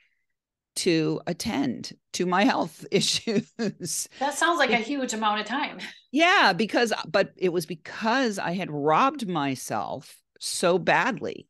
to 0.79 1.21
attend 1.27 1.93
to 2.15 2.27
my 2.27 2.45
health 2.45 2.85
issues. 2.91 4.09
That 4.19 4.35
sounds 4.35 4.59
like 4.59 4.71
a 4.71 4.77
huge 4.77 5.13
amount 5.13 5.41
of 5.41 5.47
time. 5.47 5.79
Yeah 6.11 6.53
because 6.53 6.93
but 7.07 7.33
it 7.37 7.51
was 7.51 7.67
because 7.67 8.39
i 8.39 8.53
had 8.53 8.71
robbed 8.71 9.29
myself 9.29 10.17
so 10.41 10.79
badly 10.79 11.47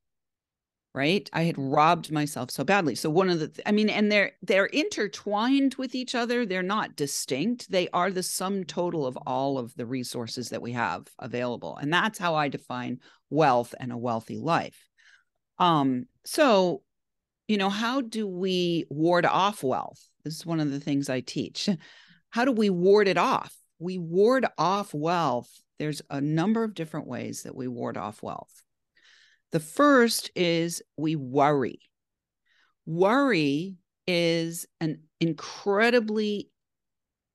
right? 0.95 1.31
I 1.33 1.43
had 1.43 1.57
robbed 1.57 2.11
myself 2.11 2.51
so 2.51 2.65
badly. 2.65 2.97
So 2.97 3.09
one 3.09 3.31
of 3.31 3.39
the 3.39 3.69
i 3.69 3.71
mean 3.71 3.89
and 3.89 4.11
they're 4.11 4.33
they're 4.43 4.67
intertwined 4.67 5.77
with 5.77 5.95
each 5.95 6.17
other. 6.17 6.45
They're 6.45 6.63
not 6.63 6.97
distinct. 6.97 7.71
They 7.71 7.89
are 7.93 8.11
the 8.11 8.23
sum 8.23 8.65
total 8.65 9.07
of 9.07 9.17
all 9.19 9.59
of 9.59 9.73
the 9.77 9.87
resources 9.87 10.49
that 10.49 10.63
we 10.63 10.73
have 10.73 11.07
available. 11.21 11.77
And 11.77 11.93
that's 11.93 12.19
how 12.19 12.35
i 12.35 12.49
define 12.49 12.99
wealth 13.31 13.77
and 13.79 13.93
a 13.93 13.97
wealthy 13.97 14.39
life. 14.39 14.89
Um 15.59 16.07
so 16.25 16.83
you 17.49 17.57
know 17.57 17.71
how 17.71 18.03
do 18.03 18.27
we 18.27 18.85
ward 18.91 19.27
off 19.27 19.63
wealth? 19.63 20.07
This 20.25 20.37
is 20.37 20.47
one 20.47 20.61
of 20.61 20.71
the 20.71 20.81
things 20.81 21.09
i 21.09 21.21
teach. 21.21 21.69
How 22.31 22.45
do 22.45 22.53
we 22.53 22.69
ward 22.69 23.09
it 23.09 23.17
off? 23.17 23.57
We 23.79 23.97
ward 23.97 24.47
off 24.59 24.93
wealth. 24.93 25.51
There's 25.79 26.03
a 26.11 26.21
number 26.21 26.63
of 26.63 26.75
different 26.75 27.07
ways 27.07 27.45
that 27.45 27.57
we 27.57 27.67
ward 27.67 27.97
off 27.97 28.23
wealth. 28.23 28.63
The 29.51 29.61
first 29.61 30.31
is 30.37 30.83
we 30.99 31.17
worry. 31.17 31.81
Worry 32.85 33.77
is 34.07 34.67
an 34.81 35.05
incredibly 35.21 36.51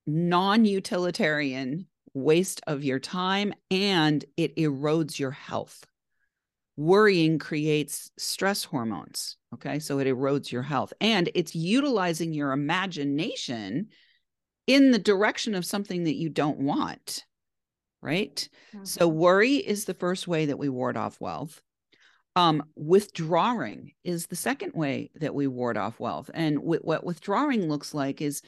non 0.06 0.66
utilitarian 0.66 1.88
waste 2.14 2.62
of 2.68 2.84
your 2.84 3.00
time 3.00 3.54
and 3.72 4.24
it 4.38 4.56
erodes 4.58 5.18
your 5.18 5.32
health. 5.32 5.84
Worrying 6.76 7.38
creates 7.38 8.10
stress 8.18 8.64
hormones. 8.64 9.38
Okay. 9.54 9.80
So 9.80 10.00
it 10.00 10.08
erodes 10.08 10.52
your 10.52 10.64
health 10.64 10.94
and 11.00 11.30
it's 11.36 11.54
utilizing 11.54 12.34
your 12.34 12.52
imagination 12.52 13.90
in 14.66 14.92
the 14.92 15.00
direction 15.00 15.56
of 15.56 15.66
something 15.66 16.06
that 16.06 16.16
you 16.16 16.30
don't 16.30 16.60
want. 16.60 17.26
Right. 18.02 18.48
Mm-hmm. 18.74 18.86
So 18.86 19.08
worry 19.08 19.56
is 19.56 19.86
the 19.86 19.94
first 19.94 20.28
way 20.28 20.48
that 20.48 20.58
we 20.58 20.68
ward 20.70 20.98
off 20.98 21.22
wealth. 21.22 21.62
Um, 22.36 22.64
withdrawing 22.76 23.92
is 24.04 24.26
the 24.26 24.36
second 24.36 24.74
way 24.74 25.12
that 25.16 25.36
we 25.36 25.46
ward 25.46 25.78
off 25.78 26.00
wealth. 26.00 26.32
And 26.34 26.58
w- 26.58 26.82
what 26.82 27.04
withdrawing 27.06 27.70
looks 27.70 27.94
like 27.94 28.22
is 28.22 28.42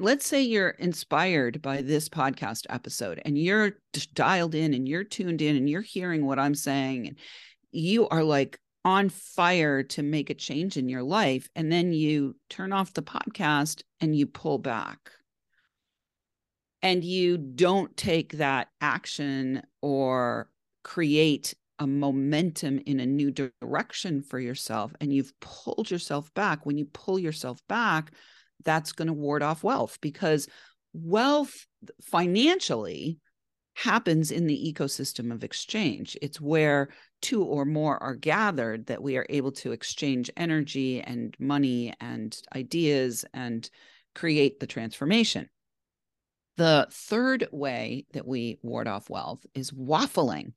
let's 0.00 0.26
say 0.26 0.42
you're 0.42 0.70
inspired 0.70 1.62
by 1.62 1.82
this 1.82 2.08
podcast 2.08 2.66
episode 2.70 3.20
and 3.24 3.38
you're 3.38 3.72
dialed 4.14 4.54
in 4.54 4.74
and 4.74 4.88
you're 4.88 5.04
tuned 5.04 5.42
in 5.42 5.56
and 5.56 5.68
you're 5.68 5.82
hearing 5.82 6.26
what 6.26 6.38
I'm 6.38 6.54
saying 6.54 7.06
and 7.06 7.18
you 7.72 8.08
are 8.08 8.24
like 8.24 8.58
on 8.84 9.08
fire 9.08 9.82
to 9.82 10.02
make 10.02 10.30
a 10.30 10.34
change 10.34 10.76
in 10.76 10.88
your 10.88 11.02
life 11.02 11.48
and 11.54 11.70
then 11.70 11.92
you 11.92 12.34
turn 12.48 12.72
off 12.72 12.94
the 12.94 13.02
podcast 13.02 13.82
and 14.00 14.16
you 14.16 14.26
pull 14.26 14.58
back 14.58 15.10
and 16.82 17.04
you 17.04 17.36
don't 17.36 17.94
take 17.96 18.32
that 18.34 18.68
action 18.80 19.62
or 19.82 20.48
create 20.82 21.54
a 21.78 21.86
momentum 21.86 22.78
in 22.86 23.00
a 23.00 23.06
new 23.06 23.30
direction 23.30 24.22
for 24.22 24.38
yourself 24.38 24.92
and 25.00 25.12
you've 25.12 25.32
pulled 25.40 25.90
yourself 25.90 26.32
back, 26.34 26.64
when 26.64 26.78
you 26.78 26.86
pull 26.86 27.18
yourself 27.18 27.60
back, 27.68 28.12
that's 28.64 28.92
going 28.92 29.08
to 29.08 29.14
ward 29.14 29.42
off 29.42 29.64
wealth 29.64 29.98
because 30.00 30.46
wealth 30.92 31.66
financially 32.02 33.18
happens 33.74 34.30
in 34.30 34.46
the 34.46 34.74
ecosystem 34.74 35.32
of 35.32 35.42
exchange. 35.42 36.16
It's 36.20 36.40
where 36.40 36.90
two 37.20 37.44
or 37.44 37.64
more 37.64 38.02
are 38.02 38.14
gathered 38.14 38.86
that 38.86 39.02
we 39.02 39.16
are 39.16 39.26
able 39.28 39.52
to 39.52 39.72
exchange 39.72 40.30
energy 40.36 41.00
and 41.00 41.34
money 41.38 41.92
and 42.00 42.40
ideas 42.54 43.24
and 43.34 43.68
create 44.14 44.60
the 44.60 44.66
transformation. 44.66 45.48
The 46.56 46.88
third 46.90 47.48
way 47.52 48.06
that 48.12 48.26
we 48.26 48.58
ward 48.62 48.88
off 48.88 49.08
wealth 49.08 49.44
is 49.54 49.70
waffling. 49.70 50.52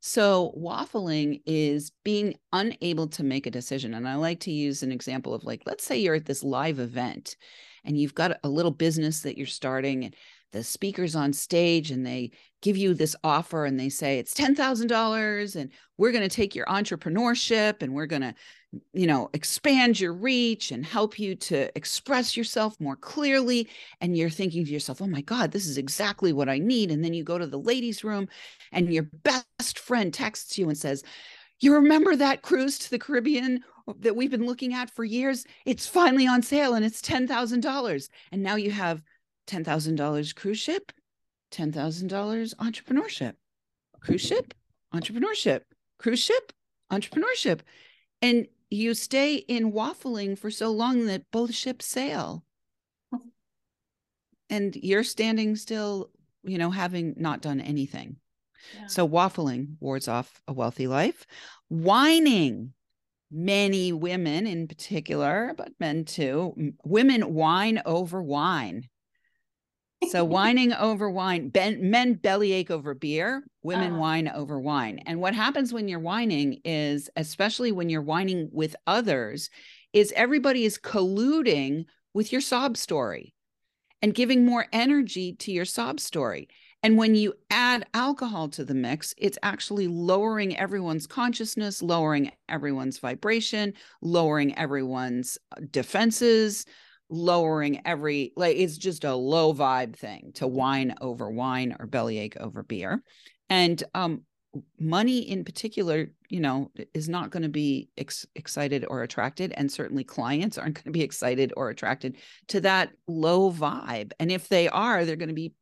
So, 0.00 0.54
waffling 0.56 1.42
is 1.44 1.90
being 2.04 2.34
unable 2.52 3.08
to 3.08 3.24
make 3.24 3.46
a 3.46 3.50
decision. 3.50 3.94
And 3.94 4.06
I 4.06 4.14
like 4.14 4.40
to 4.40 4.52
use 4.52 4.82
an 4.82 4.92
example 4.92 5.34
of 5.34 5.44
like, 5.44 5.62
let's 5.66 5.84
say 5.84 5.98
you're 5.98 6.14
at 6.14 6.26
this 6.26 6.44
live 6.44 6.78
event 6.78 7.36
and 7.84 7.98
you've 7.98 8.14
got 8.14 8.38
a 8.44 8.48
little 8.48 8.70
business 8.70 9.22
that 9.22 9.36
you're 9.36 9.46
starting 9.46 10.04
and 10.04 10.14
the 10.52 10.62
speakers 10.62 11.16
on 11.16 11.32
stage 11.32 11.90
and 11.90 12.06
they 12.06 12.30
give 12.60 12.76
you 12.76 12.94
this 12.94 13.14
offer 13.22 13.64
and 13.64 13.78
they 13.78 13.88
say 13.88 14.18
it's 14.18 14.34
$10,000 14.34 15.56
and 15.56 15.70
we're 15.96 16.12
going 16.12 16.28
to 16.28 16.34
take 16.34 16.54
your 16.54 16.66
entrepreneurship 16.66 17.82
and 17.82 17.94
we're 17.94 18.06
going 18.06 18.22
to 18.22 18.34
you 18.92 19.06
know 19.06 19.30
expand 19.32 19.98
your 19.98 20.12
reach 20.12 20.72
and 20.72 20.84
help 20.84 21.18
you 21.18 21.34
to 21.34 21.74
express 21.74 22.36
yourself 22.36 22.78
more 22.80 22.96
clearly. 22.96 23.68
And 24.00 24.16
you're 24.16 24.28
thinking 24.28 24.64
to 24.64 24.70
yourself 24.70 25.00
oh 25.00 25.06
my 25.06 25.22
god 25.22 25.52
this 25.52 25.66
is 25.66 25.78
exactly 25.78 26.32
what 26.32 26.48
i 26.48 26.58
need. 26.58 26.90
And 26.90 27.02
then 27.02 27.14
you 27.14 27.24
go 27.24 27.38
to 27.38 27.46
the 27.46 27.58
ladies 27.58 28.04
room 28.04 28.28
and 28.72 28.92
your 28.92 29.08
best 29.22 29.78
friend 29.78 30.12
texts 30.12 30.58
you 30.58 30.68
and 30.68 30.76
says 30.76 31.02
you 31.60 31.74
remember 31.74 32.14
that 32.14 32.42
cruise 32.42 32.78
to 32.78 32.90
the 32.90 32.98
caribbean 32.98 33.64
that 34.00 34.14
we've 34.14 34.30
been 34.30 34.46
looking 34.46 34.74
at 34.74 34.90
for 34.90 35.04
years? 35.04 35.44
It's 35.64 35.86
finally 35.86 36.26
on 36.26 36.42
sale 36.42 36.74
and 36.74 36.84
it's 36.84 37.00
$10,000 37.00 38.08
and 38.32 38.42
now 38.42 38.56
you 38.56 38.70
have 38.70 39.02
$10,000 39.48 40.34
cruise 40.36 40.58
ship 40.58 40.92
$10,000 41.52 42.54
entrepreneurship 42.56 43.34
cruise 44.00 44.20
ship 44.20 44.54
entrepreneurship 44.94 45.62
cruise 45.98 46.22
ship 46.22 46.52
entrepreneurship. 46.92 47.60
And 48.22 48.46
you 48.70 48.94
stay 48.94 49.36
in 49.36 49.72
waffling 49.72 50.38
for 50.38 50.50
so 50.50 50.70
long 50.70 51.06
that 51.06 51.30
both 51.30 51.54
ships 51.54 51.86
sail. 51.86 52.44
And 54.50 54.74
you're 54.76 55.04
standing 55.04 55.56
still 55.56 56.10
you 56.42 56.58
know 56.58 56.70
having 56.70 57.14
not 57.16 57.42
done 57.42 57.60
anything. 57.60 58.16
Yeah. 58.74 58.86
so 58.86 59.08
waffling 59.08 59.76
wards 59.80 60.08
off 60.08 60.42
a 60.48 60.52
wealthy 60.52 60.86
life. 60.86 61.26
Whining. 61.68 62.72
Many 63.30 63.92
women 63.92 64.46
in 64.46 64.66
particular 64.68 65.52
but 65.54 65.72
men 65.78 66.06
too 66.06 66.72
women 66.82 67.34
whine 67.34 67.82
over 67.84 68.22
wine 68.22 68.88
so 70.06 70.24
whining 70.24 70.72
over 70.72 71.10
wine 71.10 71.48
ben, 71.48 71.90
men 71.90 72.14
bellyache 72.14 72.70
over 72.70 72.94
beer 72.94 73.42
women 73.62 73.94
uh 73.94 73.98
whine 73.98 74.28
over 74.28 74.58
wine. 74.58 75.00
And 75.06 75.20
what 75.20 75.34
happens 75.34 75.72
when 75.72 75.88
you're 75.88 75.98
whining 75.98 76.60
is 76.64 77.10
especially 77.16 77.72
when 77.72 77.90
you're 77.90 78.02
whining 78.02 78.48
with 78.52 78.76
others 78.86 79.50
is 79.92 80.12
everybody 80.14 80.64
is 80.64 80.78
colluding 80.78 81.84
with 82.14 82.32
your 82.32 82.40
sob 82.40 82.76
story 82.76 83.34
and 84.00 84.14
giving 84.14 84.46
more 84.46 84.66
energy 84.72 85.34
to 85.34 85.52
your 85.52 85.64
sob 85.64 85.98
story. 85.98 86.48
And 86.82 86.96
when 86.96 87.16
you 87.16 87.34
add 87.50 87.86
alcohol 87.92 88.48
to 88.50 88.64
the 88.64 88.74
mix 88.74 89.14
it's 89.18 89.38
actually 89.42 89.88
lowering 89.88 90.56
everyone's 90.56 91.08
consciousness 91.08 91.82
lowering 91.82 92.30
everyone's 92.48 92.98
vibration 92.98 93.74
lowering 94.00 94.56
everyone's 94.56 95.38
uh, 95.52 95.60
defenses 95.72 96.66
lowering 97.10 97.80
every 97.86 98.32
like 98.36 98.56
it's 98.56 98.76
just 98.76 99.04
a 99.04 99.14
low 99.14 99.54
vibe 99.54 99.96
thing 99.96 100.32
to 100.34 100.46
wine 100.46 100.94
over 101.00 101.30
wine 101.30 101.74
or 101.78 101.86
bellyache 101.86 102.36
over 102.38 102.62
beer. 102.62 103.02
And 103.48 103.82
um 103.94 104.22
money 104.80 105.18
in 105.18 105.44
particular 105.44 106.10
you 106.30 106.40
know 106.40 106.70
is 106.94 107.08
not 107.08 107.30
going 107.30 107.42
to 107.42 107.50
be 107.50 107.90
ex- 107.98 108.26
excited 108.34 108.84
or 108.88 109.02
attracted 109.02 109.52
and 109.52 109.70
certainly 109.70 110.02
clients 110.02 110.56
aren't 110.56 110.74
going 110.74 110.84
to 110.84 110.90
be 110.90 111.02
excited 111.10 111.52
or 111.56 111.70
attracted 111.70 112.16
to 112.48 112.60
that 112.60 112.90
low 113.06 113.52
vibe. 113.52 114.12
And 114.18 114.30
if 114.30 114.48
they 114.48 114.68
are 114.68 115.04
they're 115.04 115.16
going 115.16 115.28
to 115.28 115.34
be 115.34 115.54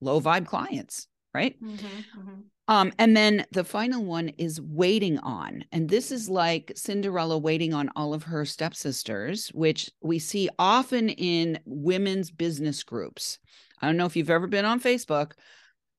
low 0.00 0.20
vibe 0.20 0.46
clients 0.46 1.08
right? 1.36 1.62
Mm-hmm, 1.62 2.20
mm-hmm. 2.20 2.40
Um, 2.68 2.92
and 2.98 3.16
then 3.16 3.46
the 3.52 3.64
final 3.64 4.04
one 4.04 4.30
is 4.30 4.60
waiting 4.60 5.18
on. 5.18 5.64
And 5.70 5.88
this 5.88 6.10
is 6.10 6.28
like 6.28 6.72
Cinderella 6.74 7.38
waiting 7.38 7.72
on 7.72 7.90
all 7.94 8.12
of 8.12 8.24
her 8.24 8.44
stepsisters, 8.44 9.48
which 9.48 9.90
we 10.02 10.18
see 10.18 10.48
often 10.58 11.08
in 11.10 11.60
women's 11.64 12.30
business 12.30 12.82
groups. 12.82 13.38
I 13.80 13.86
don't 13.86 13.96
know 13.96 14.06
if 14.06 14.16
you've 14.16 14.30
ever 14.30 14.48
been 14.48 14.64
on 14.64 14.80
Facebook 14.80 15.32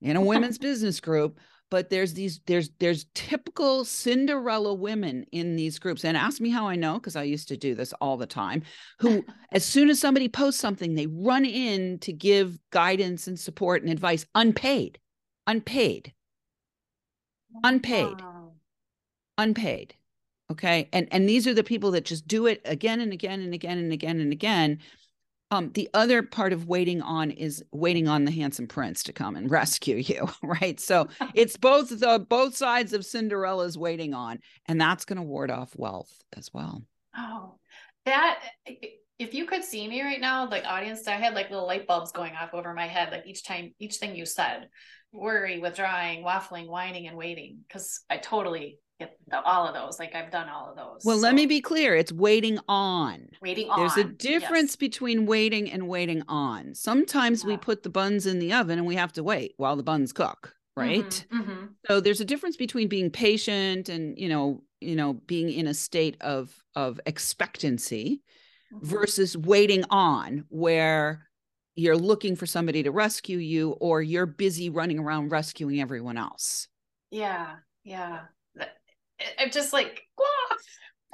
in 0.02 0.18
a 0.18 0.22
women's 0.26 0.58
business 0.58 1.00
group, 1.00 1.40
but 1.70 1.90
there's 1.90 2.14
these 2.14 2.42
there's 2.48 2.70
there's 2.80 3.06
typical 3.14 3.86
Cinderella 3.86 4.74
women 4.74 5.26
in 5.32 5.56
these 5.56 5.80
groups. 5.80 6.04
And 6.04 6.18
ask 6.18 6.42
me 6.42 6.50
how 6.50 6.68
I 6.68 6.76
know 6.76 6.96
because 6.96 7.16
I 7.16 7.24
used 7.24 7.48
to 7.50 7.58
do 7.58 7.76
this 7.76 7.94
all 7.94 8.18
the 8.18 8.26
time. 8.26 8.64
Who 9.00 9.24
as 9.54 9.64
soon 9.64 9.90
as 9.90 10.02
somebody 10.02 10.28
posts 10.28 10.60
something, 10.60 10.96
they 10.96 11.08
run 11.08 11.46
in 11.46 12.00
to 12.00 12.12
give 12.12 12.60
guidance 12.72 13.28
and 13.28 13.40
support 13.40 13.84
and 13.84 13.92
advice 13.92 14.26
unpaid. 14.36 15.00
Unpaid 15.46 16.14
unpaid. 17.64 18.22
Wow. 18.22 18.54
unpaid 19.38 19.96
okay? 20.52 20.90
And 20.94 21.08
and 21.12 21.28
these 21.28 21.48
are 21.48 21.54
the 21.54 21.64
people 21.64 21.92
that 21.92 22.06
just 22.06 22.28
do 22.28 22.46
it 22.46 22.62
again 22.66 23.00
and 23.00 23.14
again 23.14 23.42
and 23.42 23.54
again 23.54 23.78
and 23.78 23.92
again 23.92 24.20
and 24.20 24.32
again. 24.32 24.80
Um 25.52 25.72
the 25.74 25.90
other 25.94 26.24
part 26.24 26.54
of 26.54 26.68
waiting 26.68 27.02
on 27.02 27.32
is 27.32 27.64
waiting 27.72 28.08
on 28.08 28.26
the 28.26 28.32
handsome 28.32 28.68
prince 28.68 29.04
to 29.04 29.14
come 29.14 29.36
and 29.36 29.50
rescue 29.52 29.98
you 29.98 30.28
right? 30.44 30.80
So 30.80 31.08
it's 31.34 31.58
both 31.58 31.90
the 31.90 32.26
both 32.28 32.56
sides 32.56 32.94
of 32.94 33.06
cinderella's 33.06 33.78
waiting 33.78 34.14
on 34.14 34.40
and 34.68 34.80
that's 34.80 35.06
going 35.06 35.18
to 35.18 35.24
ward 35.24 35.52
off 35.52 35.76
wealth 35.76 36.24
as 36.36 36.50
well. 36.54 36.84
Oh 37.18 37.56
that 38.06 38.40
if 39.20 39.34
you 39.34 39.46
could 39.46 39.64
see 39.64 39.88
me 39.88 40.02
right 40.02 40.22
now 40.22 40.50
like 40.50 40.64
audience 40.66 41.08
i 41.08 41.12
had 41.12 41.34
like 41.34 41.50
little 41.50 41.66
light 41.66 41.88
bulbs 41.88 42.12
going 42.12 42.34
off 42.36 42.54
over 42.54 42.74
my 42.74 42.88
head 42.88 43.12
like 43.12 43.26
each 43.26 43.44
time 43.44 43.74
each 43.80 43.96
thing 43.96 44.16
you 44.16 44.26
said 44.26 44.68
worry, 45.12 45.60
withdrawing, 45.60 46.24
waffling, 46.24 46.68
whining, 46.68 47.08
and 47.08 47.18
waiting 47.18 47.60
because 47.68 48.02
I 48.10 48.18
totally 48.18 48.80
get 49.00 49.18
the, 49.28 49.42
all 49.42 49.68
of 49.68 49.74
those. 49.74 50.00
Like 50.00 50.16
I've 50.16 50.32
done 50.32 50.50
all 50.50 50.70
of 50.70 50.76
those. 50.76 51.04
Well, 51.04 51.18
so. 51.18 51.22
let 51.22 51.36
me 51.36 51.46
be 51.46 51.62
clear. 51.62 51.96
It's 51.96 52.12
waiting 52.12 52.60
on. 52.68 53.30
Waiting 53.42 53.70
on. 53.70 53.80
There's 53.80 53.98
a 53.98 54.04
difference 54.04 54.72
yes. 54.72 54.76
between 54.78 55.26
waiting 55.26 55.72
and 55.72 55.88
waiting 55.88 56.24
on. 56.28 56.74
Sometimes 56.76 57.44
yeah. 57.44 57.50
we 57.50 57.58
put 57.58 57.84
the 57.84 57.90
buns 57.90 58.26
in 58.26 58.40
the 58.40 58.54
oven 58.54 58.78
and 58.78 58.88
we 58.88 58.96
have 58.96 59.14
to 59.14 59.24
wait 59.24 59.54
while 59.58 59.76
the 59.76 59.84
buns 59.84 60.14
cook, 60.14 60.54
right? 60.76 61.26
Mm-hmm, 61.32 61.42
mm-hmm. 61.42 61.66
So 61.88 62.00
there's 62.00 62.22
a 62.22 62.26
difference 62.26 62.58
between 62.58 62.88
being 62.88 63.10
patient 63.10 63.90
and, 63.90 64.18
you 64.18 64.30
know, 64.30 64.64
you 64.80 64.96
know, 64.96 65.14
being 65.14 65.52
in 65.52 65.68
a 65.68 65.74
state 65.74 66.18
of 66.22 66.54
of 66.76 67.00
expectancy. 67.06 68.22
Versus 68.72 69.38
waiting 69.38 69.84
on 69.90 70.46
where 70.50 71.28
you're 71.76 71.98
looking 71.98 72.36
for 72.36 72.46
somebody 72.46 72.84
to 72.84 72.92
rescue 72.92 73.38
you 73.38 73.72
or 73.72 74.02
you're 74.02 74.26
busy 74.26 74.70
running 74.70 75.00
around 75.00 75.30
rescuing 75.30 75.80
everyone 75.80 76.18
else. 76.18 76.68
Yeah. 77.12 77.56
Yeah 77.84 78.22
I'm 79.40 79.52
just 79.52 79.74
like, 79.74 80.04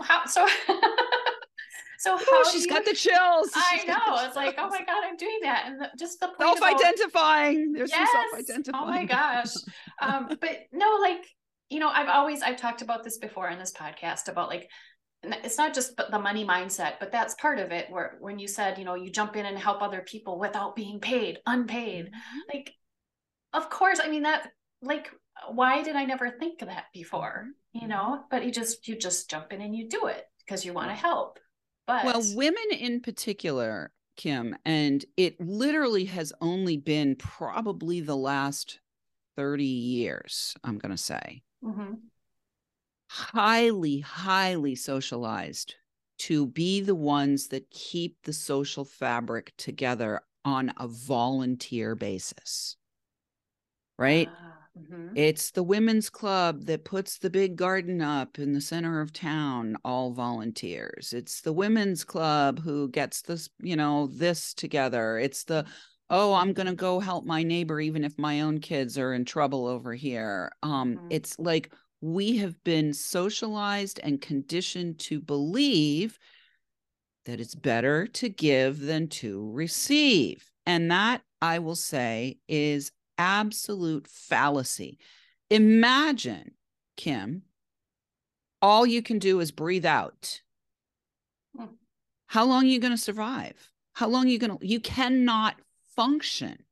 how 0.02 0.26
so? 0.26 0.48
so 2.00 2.18
how 2.18 2.18
Ooh, 2.18 2.52
she's 2.52 2.66
you, 2.66 2.72
got 2.72 2.86
the 2.86 2.94
chills. 2.94 3.50
I 3.56 3.78
she's 3.78 3.88
know. 3.88 4.26
It's 4.26 4.36
like, 4.36 4.56
oh 4.58 4.68
my 4.70 4.80
god, 4.80 5.04
I'm 5.06 5.16
doing 5.16 5.40
that, 5.44 5.66
and 5.68 5.80
the, 5.82 5.90
just 5.98 6.20
the 6.20 6.30
self-identifying. 6.40 7.72
There's 7.72 7.92
yes, 7.92 8.10
self-identifying. 8.12 8.84
Oh 8.84 8.88
my 8.88 9.06
gosh. 9.06 9.54
um, 10.02 10.38
but 10.42 10.60
no, 10.72 10.98
like 11.02 11.26
you 11.70 11.80
know, 11.80 11.90
I've 11.90 12.10
always 12.10 12.42
I've 12.42 12.58
talked 12.58 12.82
about 12.82 13.04
this 13.04 13.18
before 13.18 13.50
in 13.50 13.60
this 13.60 13.72
podcast 13.72 14.28
about 14.28 14.50
like 14.50 14.70
it's 15.24 15.58
not 15.58 15.74
just 15.74 15.96
the 15.98 16.20
money 16.20 16.46
mindset, 16.46 16.94
but 17.00 17.12
that's 17.12 17.36
part 17.36 17.60
of 17.60 17.72
it. 17.72 17.90
Where 17.90 18.18
when 18.20 18.40
you 18.40 18.48
said, 18.48 18.78
you 18.78 18.86
know, 18.86 18.96
you 18.96 19.10
jump 19.10 19.36
in 19.36 19.46
and 19.46 19.58
help 19.58 19.82
other 19.82 20.02
people 20.02 20.40
without 20.40 20.76
being 20.76 21.00
paid, 21.00 21.40
unpaid, 21.46 22.08
mm-hmm. 22.08 22.40
like, 22.54 22.74
of 23.54 23.70
course, 23.70 24.00
I 24.04 24.10
mean 24.10 24.24
that 24.24 24.50
like 24.82 25.12
why 25.50 25.82
did 25.84 25.96
I 25.96 26.06
never 26.06 26.30
think 26.30 26.62
of 26.62 26.68
that 26.68 26.86
before? 26.94 27.48
You 27.74 27.88
know, 27.88 28.24
but 28.30 28.46
you 28.46 28.52
just 28.52 28.88
you 28.88 28.98
just 28.98 29.30
jump 29.30 29.52
in 29.52 29.62
and 29.62 29.76
you 29.76 29.90
do 29.90 30.08
it 30.08 30.26
because 30.46 30.66
you 30.66 30.74
want 30.74 30.90
to 30.90 30.96
help. 30.96 31.40
But 31.88 32.06
well, 32.06 32.22
women 32.36 32.64
in 32.72 33.02
particular, 33.02 33.92
Kim, 34.16 34.56
and 34.66 35.04
it 35.18 35.40
literally 35.42 36.06
has 36.06 36.32
only 36.40 36.78
been 36.78 37.16
probably 37.16 38.00
the 38.00 38.16
last 38.16 38.80
30 39.36 39.66
years, 39.66 40.56
I'm 40.64 40.78
going 40.78 40.92
to 40.92 41.02
say. 41.02 41.42
Mm-hmm. 41.64 41.94
Highly, 43.16 44.00
highly 44.00 44.76
socialized 44.76 45.76
to 46.20 46.48
be 46.48 46.82
the 46.82 46.96
ones 46.96 47.50
that 47.50 47.70
keep 47.70 48.18
the 48.24 48.34
social 48.34 48.86
fabric 48.86 49.54
together 49.58 50.22
on 50.44 50.74
a 50.78 50.88
volunteer 50.88 51.96
basis. 51.96 52.76
Right? 53.98 54.28
Uh 54.28 54.64
Mm-hmm. 54.78 55.16
It's 55.16 55.52
the 55.52 55.64
women's 55.64 56.10
club 56.10 56.66
that 56.66 56.84
puts 56.84 57.20
the 57.20 57.30
big 57.30 57.56
garden 57.56 58.02
up 58.02 58.40
in 58.40 58.54
the 58.54 58.62
center 58.62 59.02
of 59.02 59.14
town, 59.14 59.78
all 59.86 60.12
volunteers. 60.12 61.14
It's 61.14 61.42
the 61.42 61.54
women's 61.54 62.04
club 62.04 62.60
who 62.60 62.90
gets 62.90 63.22
this, 63.22 63.50
you 63.60 63.76
know, 63.76 64.08
this 64.08 64.54
together. 64.54 65.20
It's 65.20 65.44
the, 65.44 65.66
oh, 66.10 66.34
I'm 66.34 66.54
going 66.54 66.68
to 66.68 66.74
go 66.74 67.00
help 67.00 67.24
my 67.24 67.44
neighbor, 67.44 67.80
even 67.80 68.04
if 68.04 68.18
my 68.18 68.42
own 68.42 68.60
kids 68.60 68.98
are 68.98 69.14
in 69.14 69.26
trouble 69.26 69.68
over 69.68 69.94
here. 69.94 70.52
Um, 70.64 70.96
mm-hmm. 70.96 71.08
It's 71.12 71.38
like 71.38 71.72
we 72.04 72.36
have 72.36 72.62
been 72.66 72.94
socialized 72.94 73.98
and 74.04 74.20
conditioned 74.20 75.00
to 75.00 75.22
believe 75.22 76.20
that 77.26 77.40
it's 77.40 77.56
better 77.56 78.08
to 78.08 78.28
give 78.28 78.82
than 78.82 79.08
to 79.08 79.50
receive. 79.54 80.52
And 80.66 80.92
that, 80.92 81.22
I 81.42 81.60
will 81.60 81.78
say, 81.78 82.40
is 82.50 82.92
absolute 83.18 84.06
fallacy. 84.06 85.00
Imagine, 85.50 86.52
Kim, 86.98 87.44
all 88.62 88.86
you 88.86 89.02
can 89.02 89.18
do 89.18 89.40
is 89.40 89.52
breathe 89.52 89.86
out. 89.86 90.42
Hmm. 91.56 91.68
How 92.28 92.44
long 92.44 92.66
are 92.66 92.68
you 92.68 92.82
going 92.82 92.92
to 92.92 92.98
survive? 92.98 93.72
How 93.94 94.10
long 94.10 94.26
are 94.26 94.30
you 94.30 94.40
going 94.40 94.58
to, 94.58 94.68
you 94.68 94.82
cannot 94.82 95.56
function. 95.96 96.64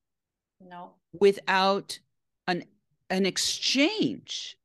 No. 0.60 0.92
Without 1.14 2.00
an, 2.48 2.66
an 3.10 3.26
exchange. 3.26 4.58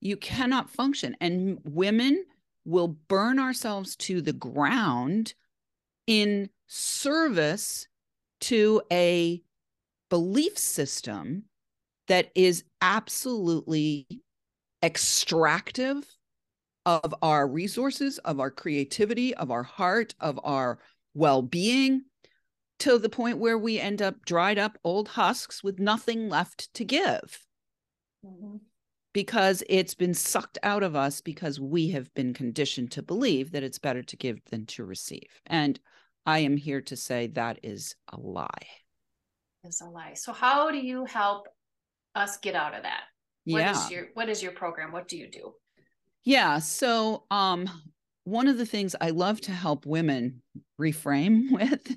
You 0.00 0.16
cannot 0.16 0.70
function. 0.70 1.16
And 1.20 1.58
women 1.64 2.24
will 2.64 2.88
burn 2.88 3.38
ourselves 3.38 3.96
to 3.96 4.20
the 4.20 4.32
ground 4.32 5.34
in 6.06 6.50
service 6.66 7.88
to 8.40 8.82
a 8.92 9.42
belief 10.10 10.56
system 10.58 11.44
that 12.08 12.30
is 12.34 12.64
absolutely 12.80 14.06
extractive 14.82 16.06
of 16.86 17.14
our 17.20 17.46
resources, 17.46 18.18
of 18.18 18.40
our 18.40 18.50
creativity, 18.50 19.34
of 19.34 19.50
our 19.50 19.62
heart, 19.62 20.14
of 20.20 20.40
our 20.42 20.78
well 21.14 21.42
being, 21.42 22.04
to 22.78 22.98
the 22.98 23.08
point 23.08 23.38
where 23.38 23.58
we 23.58 23.78
end 23.78 24.00
up 24.00 24.24
dried 24.24 24.58
up 24.58 24.78
old 24.84 25.08
husks 25.08 25.62
with 25.62 25.78
nothing 25.78 26.28
left 26.28 26.72
to 26.74 26.84
give. 26.84 27.46
Mm-hmm. 28.24 28.56
Because 29.18 29.62
it's 29.68 29.94
been 29.94 30.14
sucked 30.14 30.58
out 30.62 30.82
of 30.82 30.94
us 30.94 31.20
because 31.20 31.58
we 31.58 31.90
have 31.90 32.12
been 32.14 32.34
conditioned 32.34 32.92
to 32.92 33.02
believe 33.02 33.52
that 33.52 33.64
it's 33.64 33.78
better 33.78 34.02
to 34.02 34.16
give 34.16 34.38
than 34.50 34.66
to 34.66 34.84
receive. 34.84 35.40
And 35.46 35.78
I 36.24 36.40
am 36.40 36.56
here 36.56 36.80
to 36.82 36.96
say 36.96 37.28
that 37.28 37.58
is 37.62 37.96
a 38.12 38.20
lie 38.20 38.48
is 39.64 39.80
a 39.80 39.86
lie. 39.86 40.14
So 40.14 40.32
how 40.32 40.70
do 40.70 40.78
you 40.78 41.04
help 41.04 41.46
us 42.14 42.38
get 42.38 42.54
out 42.54 42.74
of 42.74 42.82
that? 42.82 43.02
What 43.44 43.60
yeah. 43.60 43.72
is 43.72 43.90
your 43.90 44.06
what 44.14 44.28
is 44.28 44.42
your 44.42 44.52
program? 44.52 44.92
What 44.92 45.08
do 45.08 45.16
you 45.16 45.30
do? 45.30 45.54
Yeah. 46.24 46.58
So 46.58 47.24
um 47.30 47.68
one 48.24 48.48
of 48.48 48.58
the 48.58 48.66
things 48.66 48.94
I 49.00 49.10
love 49.10 49.40
to 49.42 49.52
help 49.52 49.86
women 49.86 50.42
reframe 50.80 51.50
with, 51.50 51.96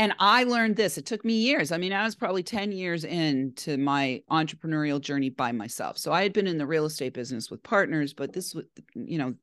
and 0.00 0.14
I 0.18 0.44
learned 0.44 0.76
this, 0.76 0.96
it 0.96 1.04
took 1.04 1.26
me 1.26 1.34
years. 1.34 1.72
I 1.72 1.76
mean, 1.76 1.92
I 1.92 2.04
was 2.04 2.14
probably 2.14 2.42
10 2.42 2.72
years 2.72 3.04
into 3.04 3.76
my 3.76 4.22
entrepreneurial 4.30 4.98
journey 4.98 5.28
by 5.28 5.52
myself. 5.52 5.98
So 5.98 6.10
I 6.10 6.22
had 6.22 6.32
been 6.32 6.46
in 6.46 6.56
the 6.56 6.66
real 6.66 6.86
estate 6.86 7.12
business 7.12 7.50
with 7.50 7.62
partners, 7.62 8.14
but 8.14 8.32
this 8.32 8.54
was, 8.54 8.64
you 8.94 9.18
know, 9.18 9.34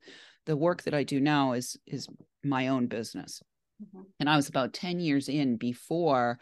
the 0.48 0.58
work 0.58 0.82
that 0.84 0.96
I 0.96 1.04
do 1.04 1.20
now 1.20 1.52
is 1.52 1.78
is 1.86 2.08
my 2.44 2.70
own 2.70 2.88
business. 2.88 3.44
Mm-hmm. 3.84 4.02
And 4.20 4.28
I 4.28 4.36
was 4.36 4.50
about 4.50 4.74
10 4.74 5.00
years 5.00 5.30
in 5.30 5.58
before 5.58 6.40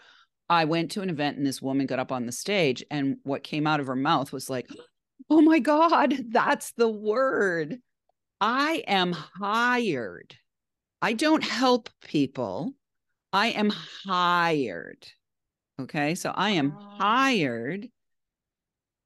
I 0.47 0.63
went 0.63 0.91
to 0.91 1.01
an 1.01 1.09
event 1.09 1.35
and 1.35 1.45
this 1.45 1.61
woman 1.61 1.85
got 1.85 1.99
up 1.99 2.13
on 2.13 2.25
the 2.25 2.31
stage, 2.31 2.85
and 2.89 3.17
what 3.23 3.43
came 3.43 3.67
out 3.67 3.81
of 3.81 3.87
her 3.87 3.97
mouth 3.97 4.31
was 4.31 4.49
like, 4.49 4.69
Oh 5.29 5.41
my 5.41 5.59
God, 5.59 6.15
that's 6.29 6.71
the 6.77 6.87
word. 6.87 7.79
I 8.39 8.81
am 8.87 9.11
hired. 9.11 10.35
I 11.01 11.11
don't 11.11 11.43
help 11.43 11.89
people. 12.01 12.75
I 13.35 13.47
am 13.47 13.69
hired. 13.69 15.05
Okay. 15.81 16.15
So 16.15 16.31
I 16.33 16.51
am 16.51 16.73
oh. 16.73 16.81
hired 16.97 17.89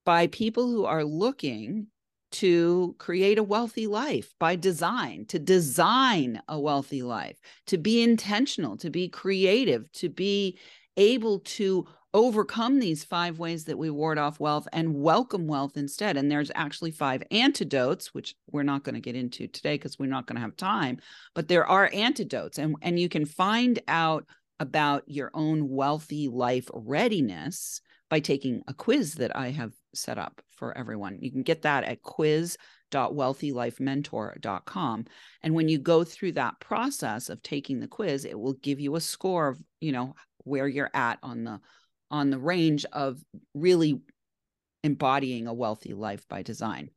by 0.06 0.28
people 0.28 0.68
who 0.68 0.86
are 0.86 1.04
looking 1.04 1.88
to 2.34 2.96
create 3.00 3.40
a 3.40 3.44
wealthy 3.44 3.88
life 3.88 4.36
by 4.40 4.56
design, 4.56 5.26
to 5.30 5.40
design 5.40 6.44
a 6.48 6.60
wealthy 6.60 7.02
life, 7.02 7.40
to 7.66 7.80
be 7.80 8.04
intentional, 8.04 8.78
to 8.78 8.92
be 8.92 9.10
creative, 9.10 9.92
to 9.94 10.10
be 10.10 10.60
able 10.96 11.40
to 11.40 11.88
overcome 12.14 12.80
these 12.80 13.04
five 13.04 13.40
ways 13.40 13.66
that 13.66 13.78
we 13.78 13.90
ward 13.90 14.18
off 14.18 14.40
wealth 14.40 14.68
and 14.74 14.96
welcome 14.96 15.48
wealth 15.48 15.78
instead. 15.78 16.18
And 16.18 16.30
there's 16.30 16.52
actually 16.56 16.92
five 16.92 17.24
antidotes, 17.32 18.14
which 18.14 18.36
we're 18.52 18.64
not 18.64 18.84
going 18.84 18.96
to 18.96 19.02
get 19.02 19.16
into 19.16 19.48
today 19.48 19.76
because 19.76 20.00
we're 20.00 20.08
not 20.08 20.26
going 20.26 20.36
to 20.36 20.42
have 20.42 20.56
time, 20.56 20.98
but 21.36 21.48
there 21.48 21.68
are 21.68 21.90
antidotes. 21.94 22.58
And, 22.58 22.76
and 22.82 23.00
you 23.00 23.10
can 23.10 23.26
find 23.26 23.80
out 23.88 24.26
about 24.60 25.04
your 25.08 25.32
own 25.34 25.70
wealthy 25.70 26.28
life 26.28 26.70
readiness 26.74 27.82
by 28.10 28.20
taking 28.20 28.64
a 28.68 28.74
quiz 28.74 29.16
that 29.16 29.36
I 29.36 29.52
have 29.52 29.74
set 29.94 30.18
up 30.18 30.42
for 30.50 30.76
everyone. 30.78 31.20
You 31.22 31.32
can 31.32 31.44
get 31.44 31.62
that 31.62 31.84
at 31.84 32.02
quiz 32.02 32.58
quiz.wealthylifementor.com. 32.92 35.06
And 35.44 35.54
when 35.54 35.70
you 35.70 35.80
go 35.80 36.04
through 36.04 36.34
that 36.34 36.60
process 36.60 37.30
of 37.30 37.42
taking 37.42 37.80
the 37.80 37.88
quiz, 37.88 38.26
it 38.26 38.40
will 38.40 38.54
give 38.54 38.80
you 38.80 38.96
a 38.96 39.02
score 39.02 39.50
of, 39.50 39.62
you 39.80 39.92
know, 39.92 40.16
where 40.44 40.68
you're 40.68 40.92
at 40.94 41.20
on 41.22 41.44
the 41.44 41.60
on 42.12 42.30
the 42.30 42.40
range 42.40 42.86
of 42.92 43.24
really 43.54 44.02
embodying 44.84 45.48
a 45.48 45.54
wealthy 45.54 45.94
life 45.94 46.28
by 46.30 46.42
design. 46.42 46.90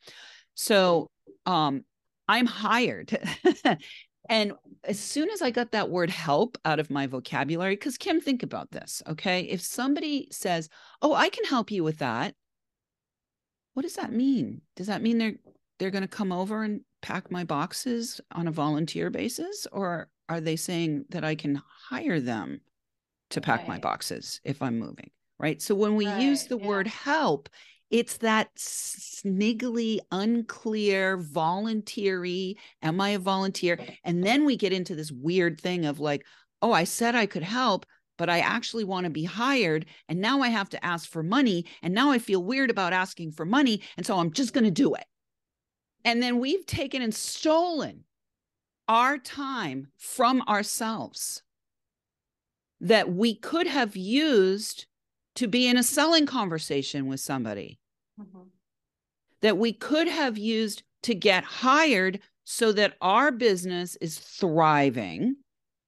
So 0.55 1.09
um 1.47 1.85
I'm 2.29 2.47
hired. 2.47 3.19
and 4.29 4.53
as 4.85 4.99
soon 4.99 5.31
as 5.31 5.43
I 5.43 5.51
got 5.51 5.73
that 5.73 5.91
word 5.91 6.09
help 6.09 6.57
out 6.65 6.79
of 6.79 6.91
my 6.91 7.07
vocabulary, 7.07 7.75
because 7.75 7.99
Kim, 7.99 8.21
think 8.21 8.43
about 8.43 8.71
this, 8.71 9.03
okay? 9.09 9.43
If 9.43 9.61
somebody 9.61 10.29
says, 10.31 10.69
Oh, 11.03 11.15
I 11.15 11.29
can 11.29 11.45
help 11.45 11.71
you 11.71 11.83
with 11.85 11.99
that, 11.99 12.35
what 13.75 13.83
does 13.83 13.95
that 13.95 14.13
mean? 14.13 14.63
Does 14.77 14.87
that 14.87 15.03
mean 15.03 15.19
they're 15.19 15.35
they're 15.79 15.91
gonna 15.91 16.09
come 16.09 16.33
over 16.33 16.63
and 16.63 16.83
pack 17.01 17.31
my 17.31 17.45
boxes 17.45 18.21
on 18.33 18.47
a 18.47 18.53
volunteer 18.53 19.11
basis? 19.11 19.67
Or 19.73 20.09
are 20.29 20.41
they 20.41 20.57
saying 20.57 21.07
that 21.11 21.25
I 21.25 21.35
can 21.35 21.61
hire 21.89 22.21
them 22.21 22.61
to 23.33 23.41
pack 23.41 23.61
right. 23.61 23.69
my 23.69 23.79
boxes 23.79 24.41
if 24.45 24.63
I'm 24.63 24.79
moving, 24.79 25.11
right? 25.39 25.61
So 25.61 25.75
when 25.75 25.97
we 25.97 26.07
right. 26.07 26.21
use 26.21 26.47
the 26.47 26.59
yeah. 26.59 26.67
word 26.67 26.87
help, 26.87 27.49
it's 27.91 28.17
that 28.19 28.55
sniggly, 28.57 29.99
unclear, 30.11 31.19
voluntary. 31.19 32.57
Am 32.81 33.01
I 33.01 33.11
a 33.11 33.19
volunteer? 33.19 33.79
And 34.03 34.25
then 34.25 34.47
we 34.47 34.57
get 34.57 34.73
into 34.73 34.95
this 34.95 35.13
weird 35.13 35.61
thing 35.61 35.85
of 35.85 36.01
like, 36.01 36.25
oh, 36.63 36.73
I 36.73 36.85
said 36.85 37.15
I 37.15 37.27
could 37.27 37.43
help, 37.43 37.85
but 38.17 38.31
I 38.31 38.39
actually 38.41 38.85
want 38.85 39.05
to 39.05 39.11
be 39.11 39.25
hired. 39.25 39.85
And 40.09 40.21
now 40.21 40.41
I 40.41 40.49
have 40.49 40.71
to 40.71 40.85
ask 40.85 41.11
for 41.11 41.23
money. 41.23 41.67
And 41.83 41.93
now 41.93 42.11
I 42.11 42.19
feel 42.19 42.43
weird 42.43 42.71
about 42.71 42.95
asking 42.95 43.33
for 43.33 43.45
money. 43.45 43.83
And 43.99 44.07
so 44.07 44.19
I'm 44.19 44.33
just 44.33 44.55
going 44.55 44.65
to 44.65 44.71
do 44.71 44.95
it. 44.95 45.05
And 46.05 46.23
then 46.23 46.41
we've 46.41 46.65
taken 46.65 47.03
and 47.03 47.15
stolen 47.15 48.05
our 48.89 49.19
time 49.19 49.89
from 49.99 50.43
ourselves 50.43 51.43
that 52.83 53.13
we 53.13 53.35
could 53.35 53.69
have 53.69 53.97
used 53.97 54.87
to 55.37 55.47
be 55.47 55.67
in 55.67 55.79
a 55.79 55.83
selling 55.83 56.27
conversation 56.27 57.07
with 57.07 57.21
somebody 57.21 57.79
mm-hmm. 58.21 58.43
that 59.41 59.57
we 59.57 59.73
could 59.73 60.09
have 60.09 60.37
used 60.37 60.83
to 61.05 61.15
get 61.15 61.45
hired 61.45 62.21
so 62.45 62.73
that 62.73 62.97
our 63.01 63.31
business 63.31 63.97
is 63.97 64.19
thriving 64.19 65.37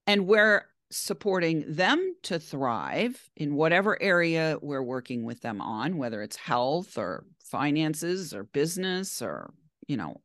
and 0.06 0.26
we're 0.26 0.64
supporting 0.90 1.64
them 1.66 2.14
to 2.22 2.38
thrive 2.38 3.28
in 3.36 3.56
whatever 3.56 4.00
area 4.00 4.56
we're 4.62 4.82
working 4.82 5.24
with 5.24 5.40
them 5.40 5.60
on 5.60 5.98
whether 5.98 6.22
it's 6.22 6.36
health 6.36 6.96
or 6.96 7.26
finances 7.40 8.32
or 8.32 8.44
business 8.44 9.20
or 9.20 9.52
you 9.88 9.96
know 9.96 10.20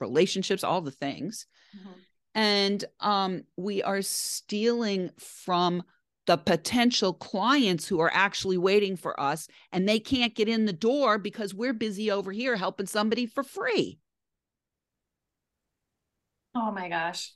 relationships 0.00 0.64
all 0.64 0.80
the 0.80 0.90
things 0.90 1.46
mm-hmm. 1.76 1.92
and 2.34 2.84
um 2.98 3.44
we 3.56 3.80
are 3.84 4.02
stealing 4.02 5.10
from 5.18 5.84
the 6.28 6.36
potential 6.36 7.14
clients 7.14 7.88
who 7.88 8.00
are 8.00 8.10
actually 8.12 8.58
waiting 8.58 8.96
for 8.96 9.18
us 9.18 9.48
and 9.72 9.88
they 9.88 9.98
can't 9.98 10.34
get 10.34 10.46
in 10.46 10.66
the 10.66 10.74
door 10.74 11.16
because 11.16 11.54
we're 11.54 11.72
busy 11.72 12.10
over 12.10 12.32
here 12.32 12.54
helping 12.54 12.84
somebody 12.84 13.24
for 13.24 13.42
free. 13.42 13.98
Oh 16.54 16.70
my 16.70 16.90
gosh. 16.90 17.32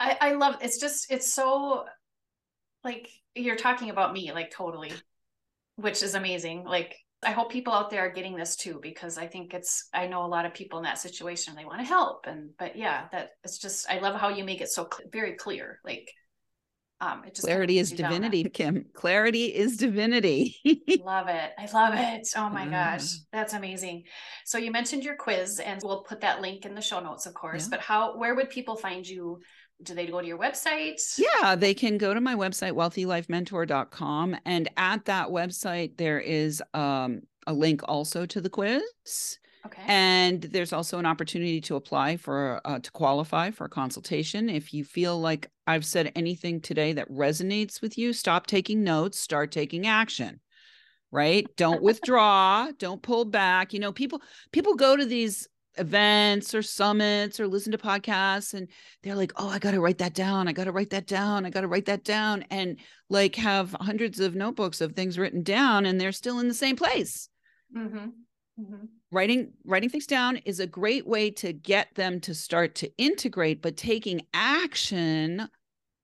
I 0.00 0.16
I 0.18 0.32
love 0.32 0.56
it's 0.62 0.80
just 0.80 1.12
it's 1.12 1.30
so 1.30 1.84
like 2.82 3.10
you're 3.34 3.56
talking 3.56 3.90
about 3.90 4.14
me 4.14 4.32
like 4.32 4.50
totally 4.50 4.92
which 5.76 6.02
is 6.02 6.14
amazing. 6.14 6.64
Like 6.64 6.96
I 7.22 7.32
hope 7.32 7.52
people 7.52 7.74
out 7.74 7.90
there 7.90 8.06
are 8.06 8.12
getting 8.12 8.34
this 8.34 8.56
too 8.56 8.80
because 8.82 9.18
I 9.18 9.26
think 9.26 9.52
it's 9.52 9.90
I 9.92 10.06
know 10.06 10.24
a 10.24 10.26
lot 10.26 10.46
of 10.46 10.54
people 10.54 10.78
in 10.78 10.84
that 10.84 10.96
situation 10.98 11.54
they 11.54 11.66
want 11.66 11.80
to 11.80 11.86
help 11.86 12.24
and 12.26 12.52
but 12.58 12.76
yeah 12.76 13.08
that 13.12 13.32
it's 13.44 13.58
just 13.58 13.90
I 13.90 13.98
love 13.98 14.18
how 14.18 14.30
you 14.30 14.42
make 14.42 14.62
it 14.62 14.70
so 14.70 14.88
cl- 14.90 15.10
very 15.12 15.34
clear 15.34 15.80
like 15.84 16.10
um, 17.00 17.24
it 17.26 17.34
just 17.34 17.46
clarity 17.46 17.78
is 17.78 17.92
divinity, 17.92 18.44
Kim. 18.44 18.86
Clarity 18.94 19.46
is 19.46 19.76
divinity. 19.76 20.56
love 21.04 21.28
it. 21.28 21.52
I 21.58 21.68
love 21.72 21.94
it. 21.94 22.28
Oh 22.36 22.48
my 22.48 22.66
gosh, 22.66 23.16
that's 23.32 23.52
amazing. 23.52 24.04
So 24.46 24.56
you 24.56 24.70
mentioned 24.70 25.04
your 25.04 25.16
quiz, 25.16 25.60
and 25.60 25.80
we'll 25.84 26.02
put 26.02 26.22
that 26.22 26.40
link 26.40 26.64
in 26.64 26.74
the 26.74 26.80
show 26.80 27.00
notes, 27.00 27.26
of 27.26 27.34
course. 27.34 27.64
Yeah. 27.64 27.70
But 27.70 27.80
how? 27.80 28.16
Where 28.16 28.34
would 28.34 28.48
people 28.48 28.76
find 28.76 29.06
you? 29.06 29.40
Do 29.82 29.94
they 29.94 30.06
go 30.06 30.22
to 30.22 30.26
your 30.26 30.38
website? 30.38 31.02
Yeah, 31.18 31.54
they 31.54 31.74
can 31.74 31.98
go 31.98 32.14
to 32.14 32.20
my 32.20 32.34
website, 32.34 32.72
wealthylifementor.com. 32.72 34.36
And 34.46 34.70
at 34.78 35.04
that 35.04 35.28
website, 35.28 35.98
there 35.98 36.18
is 36.18 36.62
um, 36.72 37.20
a 37.46 37.52
link 37.52 37.82
also 37.84 38.24
to 38.24 38.40
the 38.40 38.48
quiz. 38.48 39.38
Okay. 39.66 39.82
And 39.86 40.42
there's 40.42 40.72
also 40.72 40.98
an 40.98 41.06
opportunity 41.06 41.60
to 41.62 41.76
apply 41.76 42.16
for 42.16 42.60
uh, 42.64 42.78
to 42.78 42.90
qualify 42.92 43.50
for 43.50 43.64
a 43.64 43.68
consultation. 43.68 44.48
If 44.48 44.72
you 44.72 44.84
feel 44.84 45.20
like 45.20 45.50
I've 45.66 45.84
said 45.84 46.12
anything 46.14 46.60
today 46.60 46.92
that 46.92 47.10
resonates 47.10 47.82
with 47.82 47.98
you, 47.98 48.12
stop 48.12 48.46
taking 48.46 48.84
notes, 48.84 49.18
start 49.18 49.50
taking 49.50 49.86
action. 49.86 50.40
Right? 51.10 51.46
Don't 51.56 51.82
withdraw, 51.88 52.70
don't 52.78 53.02
pull 53.02 53.24
back. 53.24 53.72
You 53.72 53.80
know, 53.80 53.92
people 53.92 54.22
people 54.52 54.74
go 54.74 54.96
to 54.96 55.04
these 55.04 55.48
events 55.78 56.54
or 56.54 56.62
summits 56.62 57.38
or 57.38 57.46
listen 57.46 57.72
to 57.72 57.78
podcasts 57.78 58.54
and 58.54 58.68
they're 59.02 59.16
like, 59.16 59.32
"Oh, 59.36 59.48
I 59.48 59.58
got 59.58 59.72
to 59.72 59.80
write 59.80 59.98
that 59.98 60.14
down. 60.14 60.46
I 60.46 60.52
got 60.52 60.64
to 60.64 60.72
write 60.72 60.90
that 60.90 61.06
down. 61.06 61.44
I 61.44 61.50
got 61.50 61.62
to 61.62 61.68
write 61.68 61.86
that 61.86 62.04
down." 62.04 62.44
And 62.50 62.78
like 63.10 63.34
have 63.34 63.74
hundreds 63.80 64.20
of 64.20 64.36
notebooks 64.36 64.80
of 64.80 64.92
things 64.92 65.18
written 65.18 65.42
down 65.42 65.86
and 65.86 66.00
they're 66.00 66.12
still 66.12 66.38
in 66.38 66.46
the 66.46 66.54
same 66.54 66.76
place. 66.76 67.28
Mm-hmm. 67.76 68.06
Mm-hmm. 68.60 68.84
Writing 69.12 69.52
writing 69.64 69.88
things 69.88 70.06
down 70.06 70.36
is 70.38 70.60
a 70.60 70.66
great 70.66 71.06
way 71.06 71.30
to 71.30 71.52
get 71.52 71.94
them 71.94 72.20
to 72.20 72.34
start 72.34 72.74
to 72.76 72.90
integrate, 72.98 73.62
but 73.62 73.76
taking 73.76 74.22
action 74.34 75.48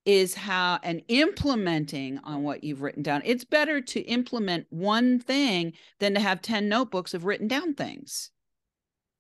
is 0.05 0.35
how 0.35 0.81
and 0.83 1.03
implementing 1.09 2.19
on 2.25 2.43
what 2.43 2.65
you've 2.65 2.83
written 2.83 3.03
down. 3.03 3.23
It's 3.25 3.45
better 3.45 3.81
to 3.81 4.01
implement 4.01 4.67
one 4.71 5.21
thing 5.21 5.75
than 6.01 6.15
to 6.15 6.21
have 6.21 6.43
10 6.43 6.69
notebooks 6.69 7.15
of 7.15 7.25
written 7.25 7.47
down 7.47 7.75
things. 7.75 8.32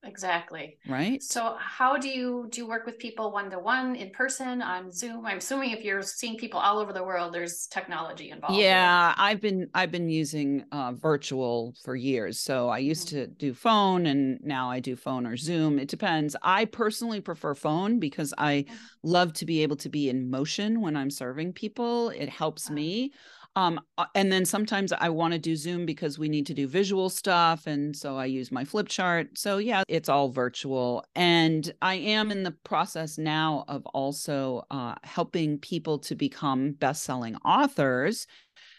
Exactly. 0.04 0.78
Right. 0.88 1.22
So 1.22 1.56
how 1.60 1.96
do 1.96 2.08
you 2.08 2.48
do 2.50 2.60
you 2.60 2.66
work 2.66 2.86
with 2.86 2.98
people 2.98 3.30
one 3.30 3.50
to 3.50 3.58
one 3.60 3.94
in 3.94 4.10
person 4.10 4.60
on 4.60 4.90
Zoom? 4.90 5.24
I'm 5.24 5.38
assuming 5.38 5.70
if 5.70 5.84
you're 5.84 6.02
seeing 6.02 6.36
people 6.36 6.58
all 6.58 6.78
over 6.78 6.92
the 6.92 7.04
world, 7.04 7.32
there's 7.32 7.68
technology 7.68 8.30
involved. 8.30 8.56
Yeah, 8.56 9.14
I've 9.16 9.40
been 9.40 9.68
I've 9.74 9.92
been 9.92 10.08
using 10.08 10.64
uh, 10.72 10.92
virtual 10.92 11.74
for 11.84 11.94
years. 11.94 12.38
So 12.38 12.68
I 12.68 12.78
used 12.78 13.08
mm-hmm. 13.08 13.18
to 13.18 13.26
do 13.28 13.54
phone, 13.54 14.06
and 14.06 14.40
now 14.42 14.70
I 14.70 14.80
do 14.80 14.96
phone 14.96 15.24
or 15.24 15.36
Zoom. 15.36 15.78
It 15.78 15.88
depends. 15.88 16.34
I 16.42 16.64
personally 16.64 17.20
prefer 17.20 17.54
phone 17.54 18.00
because 18.00 18.34
I 18.36 18.64
mm-hmm. 18.66 18.74
love 19.04 19.32
to 19.34 19.46
be 19.46 19.62
able 19.62 19.76
to 19.76 19.88
be 19.88 20.08
in 20.08 20.28
motion 20.28 20.80
when 20.80 20.96
I'm 20.96 21.10
serving 21.10 21.52
people. 21.52 22.08
It 22.10 22.28
helps 22.28 22.70
me. 22.70 23.12
Um, 23.54 23.80
uh, 23.98 24.06
and 24.14 24.32
then 24.32 24.44
sometimes 24.44 24.92
I 24.92 25.10
want 25.10 25.32
to 25.32 25.38
do 25.38 25.56
Zoom 25.56 25.84
because 25.84 26.18
we 26.18 26.28
need 26.28 26.46
to 26.46 26.54
do 26.54 26.66
visual 26.66 27.10
stuff. 27.10 27.66
And 27.66 27.94
so 27.94 28.16
I 28.16 28.24
use 28.24 28.50
my 28.50 28.64
flip 28.64 28.88
chart. 28.88 29.36
So 29.36 29.58
yeah, 29.58 29.82
it's 29.88 30.08
all 30.08 30.30
virtual. 30.30 31.04
And 31.14 31.72
I 31.82 31.94
am 31.94 32.30
in 32.30 32.44
the 32.44 32.52
process 32.52 33.18
now 33.18 33.64
of 33.68 33.84
also 33.86 34.64
uh, 34.70 34.94
helping 35.02 35.58
people 35.58 35.98
to 36.00 36.14
become 36.14 36.72
best 36.72 37.02
selling 37.02 37.36
authors 37.44 38.26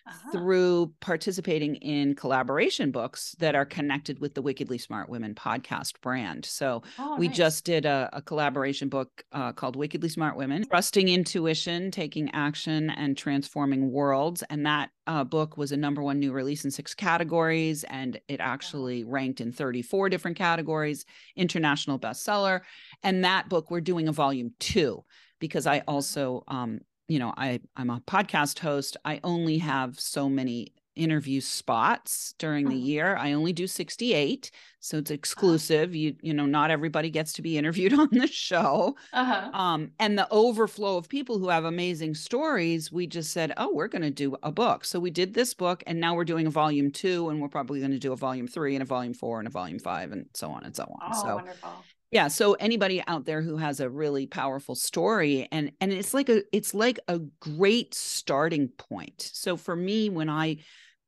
uh-huh. 0.06 0.32
through 0.32 0.94
participating 1.00 1.76
in 1.76 2.16
collaboration 2.16 2.92
books 2.92 3.36
that 3.39 3.56
are 3.56 3.66
connected 3.66 4.20
with 4.20 4.34
the 4.34 4.42
Wickedly 4.42 4.78
Smart 4.78 5.10
Women 5.10 5.34
podcast 5.34 6.00
brand. 6.02 6.46
So 6.46 6.84
oh, 7.00 7.16
we 7.18 7.28
nice. 7.28 7.38
just 7.38 7.66
did 7.66 7.86
a, 7.86 8.10
a 8.12 8.22
collaboration 8.22 8.89
book 8.89 9.24
uh, 9.32 9.54
called 9.54 9.76
Wickedly 9.76 10.10
Smart 10.10 10.36
Women 10.36 10.68
Trusting 10.68 11.08
Intuition, 11.08 11.89
Taking 11.92 12.30
Action, 12.32 12.89
and 12.89 13.18
Transforming 13.18 13.92
Worlds. 13.92 14.44
And 14.50 14.66
that 14.66 14.89
uh, 15.08 15.24
book 15.24 15.58
was 15.58 15.72
a 15.72 15.78
number 15.78 16.04
one 16.04 16.20
new 16.20 16.32
release 16.32 16.66
in 16.66 16.72
six 16.72 16.94
categories, 16.94 17.84
and 17.86 18.20
it 18.28 18.39
actually 18.39 19.04
ranked 19.04 19.42
in 19.42 19.52
34 19.52 20.10
different 20.10 20.38
categories, 20.38 21.06
international 21.36 21.98
bestseller. 22.00 22.62
And 23.04 23.24
that 23.24 23.50
book, 23.50 23.72
we're 23.72 23.82
doing 23.82 24.08
a 24.08 24.13
volume 24.13 24.54
two 24.60 25.04
because 25.39 25.68
I 25.68 25.80
also 25.88 26.44
um, 26.48 26.80
you 27.08 27.20
know 27.20 27.34
i 27.38 27.60
i'm 27.76 27.89
a 27.89 28.00
podcast 28.02 28.60
host. 28.60 28.98
I 29.06 29.20
only 29.24 29.58
have 29.60 30.00
so 30.00 30.30
many 30.30 30.74
interview 30.96 31.42
spots 31.42 32.36
during 32.38 32.66
the 32.70 32.76
mm-hmm. 32.76 32.86
year. 32.86 33.16
I 33.16 33.34
only 33.34 33.52
do 33.52 33.66
68 33.66 34.52
so 34.80 34.98
it's 34.98 35.10
uh-huh. 35.10 35.16
exclusive. 35.16 35.96
You 35.96 36.16
you 36.22 36.34
know 36.34 36.46
not 36.46 36.70
everybody 36.70 37.10
gets 37.10 37.34
to 37.34 37.42
be 37.42 37.58
interviewed 37.58 37.94
on 38.00 38.10
the 38.12 38.28
show. 38.28 38.96
Uh-huh. 39.12 39.50
um 39.54 39.92
and 40.00 40.18
the 40.18 40.28
overflow 40.32 40.98
of 40.98 41.10
people 41.10 41.39
who 41.39 41.50
have 41.50 41.66
amazing 41.66 42.13
stories 42.13 42.92
we 42.92 43.08
just 43.08 43.32
said 43.32 43.54
oh 43.58 43.74
we're 43.74 43.88
going 43.88 44.04
to 44.04 44.12
do 44.12 44.36
a 44.44 44.52
book. 44.52 44.86
So 44.86 45.00
we 45.00 45.12
did 45.12 45.34
this 45.34 45.54
book 45.54 45.84
and 45.88 46.00
now 46.00 46.16
we're 46.16 46.26
doing 46.26 46.48
a 46.48 46.52
volume 46.52 46.92
two 46.92 47.30
and 47.30 47.42
we're 47.42 47.50
probably 47.50 47.80
going 47.80 47.92
to 47.92 48.00
do 48.00 48.13
a 48.13 48.18
volume 48.18 48.48
three 48.48 48.76
and 48.76 48.84
a 48.84 48.86
volume 48.86 49.13
four 49.13 49.39
and 49.39 49.48
a 49.48 49.52
volume 49.52 49.80
five 49.80 50.12
and 50.12 50.28
so 50.34 50.52
on 50.52 50.63
and 50.63 50.76
so 50.76 50.84
on. 50.84 51.12
Oh, 51.13 51.22
so 51.22 51.36
wonderful 51.36 51.84
yeah 52.13 52.28
so 52.28 52.54
anybody 52.54 53.04
out 53.08 53.26
there 53.26 53.41
who 53.41 53.58
has 53.58 53.80
a 53.80 53.89
really 53.89 54.28
powerful 54.28 54.76
story 54.76 55.47
and 55.52 55.71
and 55.82 55.91
it's 55.91 56.13
like 56.13 56.30
a 56.30 56.43
it's 56.56 56.73
like 56.73 56.99
a 57.08 57.19
great 57.39 57.93
starting 57.93 58.69
point. 58.69 59.30
So 59.34 59.58
for 59.58 59.76
me 59.76 60.10
when 60.10 60.30
i 60.30 60.58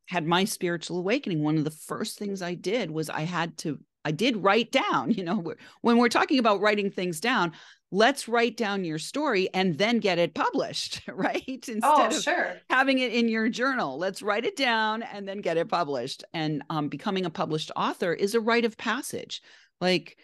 had 0.08 0.26
my 0.26 0.46
spiritual 0.46 1.00
awakening 1.00 1.44
one 1.44 1.58
of 1.58 1.64
the 1.64 1.72
first 1.72 2.18
things 2.18 2.42
i 2.42 2.54
did 2.54 2.92
was 2.92 3.10
i 3.10 3.22
had 3.22 3.58
to 3.58 3.80
i 4.04 4.12
did 4.12 4.38
write 4.38 4.72
down 4.72 5.12
you 5.18 5.24
know 5.24 5.54
when 5.82 5.98
we're 5.98 6.10
talking 6.10 6.40
about 6.40 6.62
writing 6.62 6.92
things 6.92 7.20
down 7.20 7.52
let's 7.92 8.28
write 8.28 8.58
down 8.58 8.84
your 8.84 9.00
story 9.00 9.48
and 9.54 9.78
then 9.78 10.00
get 10.00 10.20
it 10.20 10.34
published 10.34 11.02
right? 11.14 11.44
Instead 11.48 11.84
oh, 11.84 12.08
of 12.08 12.58
having 12.70 13.00
it 13.00 13.14
in 13.14 13.30
your 13.30 13.48
journal 13.50 13.98
let's 13.98 14.22
write 14.22 14.46
it 14.46 14.56
down 14.56 15.02
and 15.02 15.28
then 15.28 15.40
get 15.40 15.58
it 15.58 15.70
published. 15.70 16.24
And 16.34 16.64
um, 16.70 16.90
becoming 16.90 17.26
a 17.26 17.30
published 17.30 17.72
author 17.76 18.14
is 18.14 18.36
a 18.36 18.40
rite 18.40 18.66
of 18.66 18.78
passage. 18.78 19.42
Like 19.80 20.18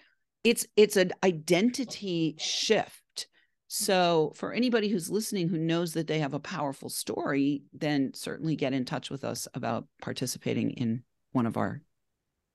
it's 0.44 0.66
it's 0.76 0.98
an 0.98 1.12
identity 1.24 2.36
oh. 2.38 2.44
shift. 2.44 3.28
So 3.68 4.34
for 4.36 4.52
anybody 4.52 4.90
who's 4.90 5.10
listening 5.10 5.48
who 5.48 5.58
knows 5.58 5.94
that 5.94 6.08
they 6.08 6.20
have 6.20 6.34
a 6.34 6.40
powerful 6.40 6.90
story 6.90 7.64
then 7.72 8.12
certainly 8.14 8.58
get 8.58 8.74
in 8.74 8.84
touch 8.84 9.10
with 9.10 9.24
us 9.24 9.48
about 9.54 9.88
participating 10.02 10.72
in 10.72 11.04
one 11.32 11.46
of 11.46 11.56
our 11.56 11.82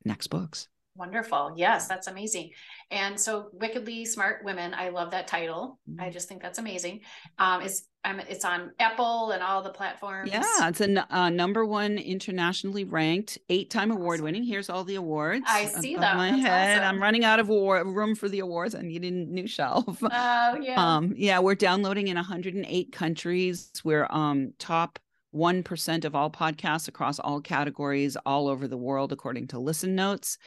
next 0.04 0.26
books 0.26 0.68
Wonderful. 0.96 1.54
Yes, 1.56 1.88
that's 1.88 2.06
amazing. 2.06 2.50
And 2.90 3.18
so, 3.20 3.48
Wickedly 3.52 4.04
Smart 4.04 4.44
Women, 4.44 4.74
I 4.74 4.88
love 4.88 5.10
that 5.10 5.26
title. 5.28 5.78
I 5.98 6.02
Mm-hmm. 6.04 6.12
just 6.12 6.28
think 6.28 6.42
that's 6.42 6.58
amazing. 6.58 7.00
Um, 7.38 7.62
it's 7.62 7.84
um, 8.04 8.20
it's 8.20 8.44
on 8.44 8.70
Apple 8.78 9.32
and 9.32 9.42
all 9.42 9.62
the 9.62 9.70
platforms. 9.70 10.30
Yeah, 10.30 10.42
it's 10.68 10.80
a 10.80 11.06
uh, 11.16 11.28
number 11.28 11.64
one 11.64 11.98
internationally 11.98 12.84
ranked, 12.84 13.36
eight-time 13.48 13.90
award 13.90 14.20
winning. 14.20 14.44
Here's 14.44 14.70
all 14.70 14.84
the 14.84 14.94
awards. 14.94 15.44
I 15.48 15.66
see 15.66 15.96
them. 15.96 16.16
My 16.16 16.30
that's 16.30 16.42
head. 16.42 16.78
Awesome. 16.82 16.94
I'm 16.96 17.02
running 17.02 17.24
out 17.24 17.40
of 17.40 17.48
award, 17.48 17.86
room 17.88 18.14
for 18.14 18.28
the 18.28 18.38
awards. 18.38 18.76
I 18.76 18.82
need 18.82 19.04
a 19.04 19.10
new 19.10 19.46
shelf. 19.48 19.98
Oh 20.02 20.58
yeah. 20.62 20.74
Um, 20.96 21.14
yeah, 21.16 21.40
we're 21.40 21.56
downloading 21.56 22.06
in 22.08 22.14
108 22.16 22.92
countries. 22.92 23.72
We're 23.84 24.06
um 24.10 24.52
top 24.58 24.98
1% 25.34 26.04
of 26.06 26.14
all 26.14 26.30
podcasts 26.30 26.88
across 26.88 27.18
all 27.18 27.40
categories 27.42 28.16
all 28.24 28.48
over 28.48 28.66
the 28.66 28.76
world, 28.78 29.12
according 29.12 29.48
to 29.48 29.58
Listen 29.58 29.94
Notes. 29.94 30.38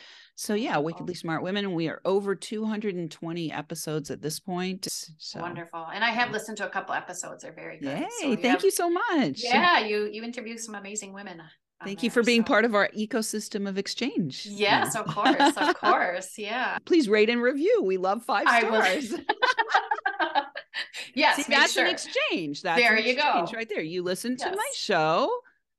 So 0.41 0.53
yeah, 0.53 0.77
Wickedly 0.77 1.15
Smart 1.15 1.43
Women. 1.43 1.73
We 1.73 1.89
are 1.89 1.99
over 2.05 2.33
220 2.33 3.51
episodes 3.51 4.09
at 4.09 4.21
this 4.21 4.39
point. 4.39 4.87
So 5.17 5.41
Wonderful. 5.41 5.85
And 5.93 6.01
I 6.01 6.11
have 6.11 6.31
listened 6.31 6.55
to 6.59 6.65
a 6.65 6.69
couple 6.69 6.95
episodes. 6.95 7.43
They're 7.43 7.51
very 7.51 7.77
good. 7.77 7.99
yay, 7.99 8.07
So 8.21 8.27
thank 8.37 8.45
have- 8.45 8.63
you 8.63 8.71
so 8.71 8.89
much. 8.89 9.43
Yeah, 9.43 9.79
you 9.79 10.05
you 10.09 10.23
interview 10.23 10.57
some 10.57 10.75
amazing 10.75 11.11
women. 11.11 11.41
Thank 11.83 12.03
you 12.03 12.09
for 12.09 12.23
being 12.23 12.43
so- 12.43 12.47
part 12.47 12.63
of 12.63 12.73
our 12.73 12.87
ecosystem 12.97 13.67
of 13.67 13.77
exchange. 13.77 14.45
Yes, 14.49 14.93
Yeah. 14.95 15.01
of 15.01 15.07
course, 15.07 15.57
of 15.57 15.75
course. 15.81 16.37
Yeah. 16.37 16.77
Please 16.85 17.09
rate 17.09 17.29
and 17.29 17.41
review. 17.41 17.83
We 17.83 17.97
love 17.97 18.23
five 18.23 18.45
I 18.47 18.63
will- 18.63 18.81
stars. 18.81 19.13
yes, 21.15 21.35
See, 21.35 21.51
that's 21.53 21.73
sure. 21.73 21.83
an 21.83 21.91
exchange. 21.91 22.61
That's 22.61 22.79
There 22.79 22.97
you 22.97 23.11
exchange 23.11 23.51
go. 23.51 23.57
right 23.57 23.67
there. 23.67 23.81
You 23.81 24.03
listen 24.03 24.37
to 24.37 24.49
my 24.55 24.71
show. 24.73 25.29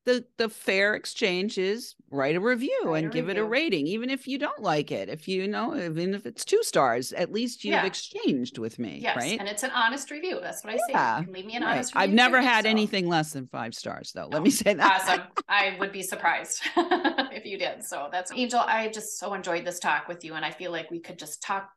The 0.07 0.25
the 0.39 0.49
fair 0.49 0.95
exchange 0.95 1.59
is 1.59 1.95
write 2.11 2.35
a 2.35 2.41
review 2.41 2.81
Write 2.85 3.05
and 3.05 3.13
a 3.13 3.15
give 3.15 3.29
it 3.29 3.37
a 3.37 3.45
rating, 3.45 3.87
even 3.87 4.09
if 4.09 4.27
you 4.27 4.39
don't 4.39 4.63
like 4.63 4.91
it. 4.91 5.11
If 5.11 5.29
you 5.29 5.47
know, 5.47 5.77
even 5.77 6.15
if 6.15 6.25
it's 6.25 6.43
two 6.45 6.63
stars, 6.63 7.13
at 7.13 7.31
least 7.31 7.65
you've 7.65 7.75
Yeah. 7.75 7.85
exchanged 7.85 8.57
with 8.57 8.79
me, 8.79 9.01
Yes, 9.03 9.15
right? 9.15 9.39
and 9.39 9.47
it's 9.47 9.63
an 9.63 9.71
honest 9.73 10.11
review. 10.11 10.39
That's 10.41 10.65
what 10.65 10.73
I 10.73 10.77
say. 10.79 10.83
Yeah, 10.91 11.19
You 11.19 11.25
can 11.27 11.35
leave 11.35 11.45
me 11.45 11.57
an 11.57 11.63
Right. 11.65 11.75
honest 11.75 11.93
I've 11.95 12.11
never 12.11 12.41
too, 12.41 12.47
had 12.47 12.65
so- 12.65 12.71
anything 12.71 13.09
less 13.09 13.33
than 13.35 13.47
five 13.49 13.75
stars, 13.75 14.13
though. 14.13 14.29
Let 14.33 14.43
me 14.43 14.49
say 14.63 14.73
that. 14.73 15.03
Awesome. 15.03 15.23
I 15.49 15.77
would 15.79 15.93
be 15.93 16.03
surprised 16.03 16.63
if 16.77 17.45
you 17.45 17.59
did. 17.59 17.85
So 17.85 18.09
that's 18.11 18.33
Anjel. 18.33 18.65
I 18.67 18.89
just 18.89 19.19
so 19.19 19.35
enjoyed 19.35 19.67
this 19.67 19.79
talk 19.81 20.09
with 20.09 20.25
you, 20.25 20.33
and 20.33 20.45
I 20.47 20.51
feel 20.51 20.73
like 20.73 20.91
we 20.91 21.01
could 21.01 21.19
just 21.19 21.43
talk 21.43 21.69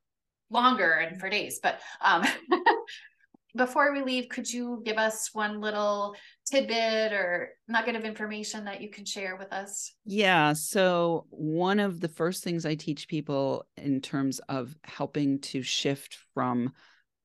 longer 0.50 0.92
and 0.94 1.20
for 1.20 1.30
days. 1.30 1.60
But 1.62 1.82
um, 2.00 2.24
before 3.56 3.92
we 3.94 4.02
leave, 4.02 4.30
could 4.30 4.52
you 4.52 4.82
give 4.86 4.98
us 4.98 5.30
one 5.34 5.60
little 5.60 6.16
tidbit 6.54 7.14
or 7.14 7.50
nugget 7.68 7.96
of 7.96 8.04
information 8.04 8.66
that 8.66 8.82
you 8.82 8.90
can 8.90 9.06
share 9.06 9.36
with 9.36 9.52
us? 9.52 9.94
Yeah. 10.06 10.54
So, 10.54 11.26
one 11.30 11.80
of 11.80 12.00
the 12.00 12.08
first 12.08 12.44
things 12.44 12.66
I 12.66 12.76
teach 12.76 13.08
people 13.08 13.66
in 13.76 14.02
terms 14.02 14.40
of 14.50 14.76
helping 14.84 15.40
to 15.42 15.64
shift 15.64 16.18
from 16.34 16.74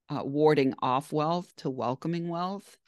uh, 0.09 0.23
warding 0.25 0.73
off 0.81 1.13
wealth 1.13 1.53
to 1.57 1.69
welcoming 1.69 2.29
wealth 2.29 2.79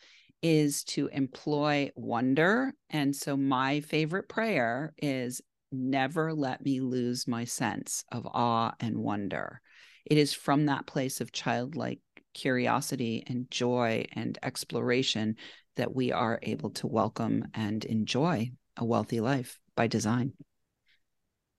is 0.43 0.83
to 0.85 1.09
employ 1.09 1.91
wonder. 1.95 2.73
And 2.89 3.15
so, 3.15 3.37
my 3.37 3.81
favorite 3.81 4.29
prayer 4.29 4.95
is 4.97 5.43
never 5.71 6.33
let 6.33 6.65
me 6.65 6.81
lose 6.81 7.29
my 7.29 7.45
sense 7.45 8.03
of 8.11 8.27
awe 8.27 8.73
and 8.81 8.99
wonder. 8.99 9.61
It 10.07 10.17
is 10.17 10.33
from 10.33 10.67
that 10.67 10.87
place 10.87 11.21
of 11.21 11.33
childlike 11.33 12.01
curiosity 12.33 13.25
and 13.27 13.51
joy 13.51 14.07
and 14.13 14.39
exploration 14.43 15.37
that 15.77 15.95
we 15.95 16.13
are 16.13 16.39
able 16.43 16.71
to 16.71 16.87
welcome 16.87 17.47
and 17.55 17.85
enjoy 17.85 18.51
a 18.77 18.85
wealthy 18.85 19.21
life 19.21 19.59
by 19.77 19.87
design. 19.87 20.33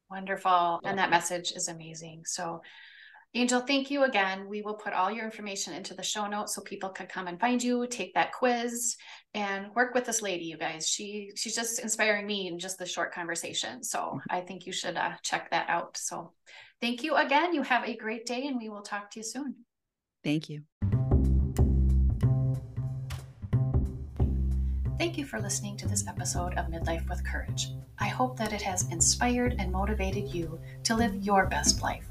Wonderful. 0.09 0.81
And 0.83 0.99
that 0.99 1.09
message 1.09 1.53
is 1.53 1.69
amazing. 1.69 2.23
So, 2.25 2.61
Anjel, 3.33 3.65
thank 3.65 3.89
you 3.89 4.03
again. 4.03 4.49
We 4.49 4.61
will 4.61 4.73
put 4.73 4.91
all 4.91 5.09
your 5.09 5.23
information 5.23 5.73
into 5.73 5.93
the 5.93 6.03
show 6.03 6.27
notes 6.27 6.53
so 6.53 6.61
people 6.61 6.89
can 6.89 7.07
come 7.07 7.27
and 7.27 7.39
find 7.39 7.63
you, 7.63 7.87
take 7.87 8.13
that 8.15 8.33
quiz, 8.33 8.97
and 9.33 9.73
work 9.73 9.95
with 9.95 10.03
this 10.05 10.21
lady, 10.21 10.43
you 10.43 10.57
guys. 10.57 10.89
She 10.89 11.31
she's 11.37 11.55
just 11.55 11.79
inspiring 11.79 12.27
me 12.27 12.49
in 12.49 12.59
just 12.59 12.77
the 12.77 12.85
short 12.85 13.13
conversation. 13.13 13.83
So 13.83 14.19
I 14.29 14.41
think 14.41 14.65
you 14.65 14.73
should 14.73 14.97
uh, 14.97 15.13
check 15.23 15.49
that 15.51 15.69
out. 15.69 15.95
So 15.95 16.33
thank 16.81 17.03
you 17.03 17.15
again. 17.15 17.53
You 17.53 17.61
have 17.61 17.85
a 17.85 17.95
great 17.95 18.25
day, 18.25 18.47
and 18.47 18.57
we 18.59 18.67
will 18.67 18.81
talk 18.81 19.11
to 19.11 19.19
you 19.21 19.23
soon. 19.23 19.55
Thank 20.25 20.49
you. 20.49 20.63
Thank 25.01 25.17
you 25.17 25.25
for 25.25 25.41
listening 25.41 25.75
to 25.77 25.87
this 25.87 26.05
episode 26.07 26.53
of 26.59 26.67
Midlife 26.67 27.09
with 27.09 27.25
Courage. 27.25 27.69
I 27.97 28.07
hope 28.07 28.37
that 28.37 28.53
it 28.53 28.61
has 28.61 28.87
inspired 28.91 29.55
and 29.57 29.71
motivated 29.71 30.31
you 30.31 30.59
to 30.83 30.93
live 30.93 31.15
your 31.15 31.47
best 31.47 31.81
life. 31.81 32.05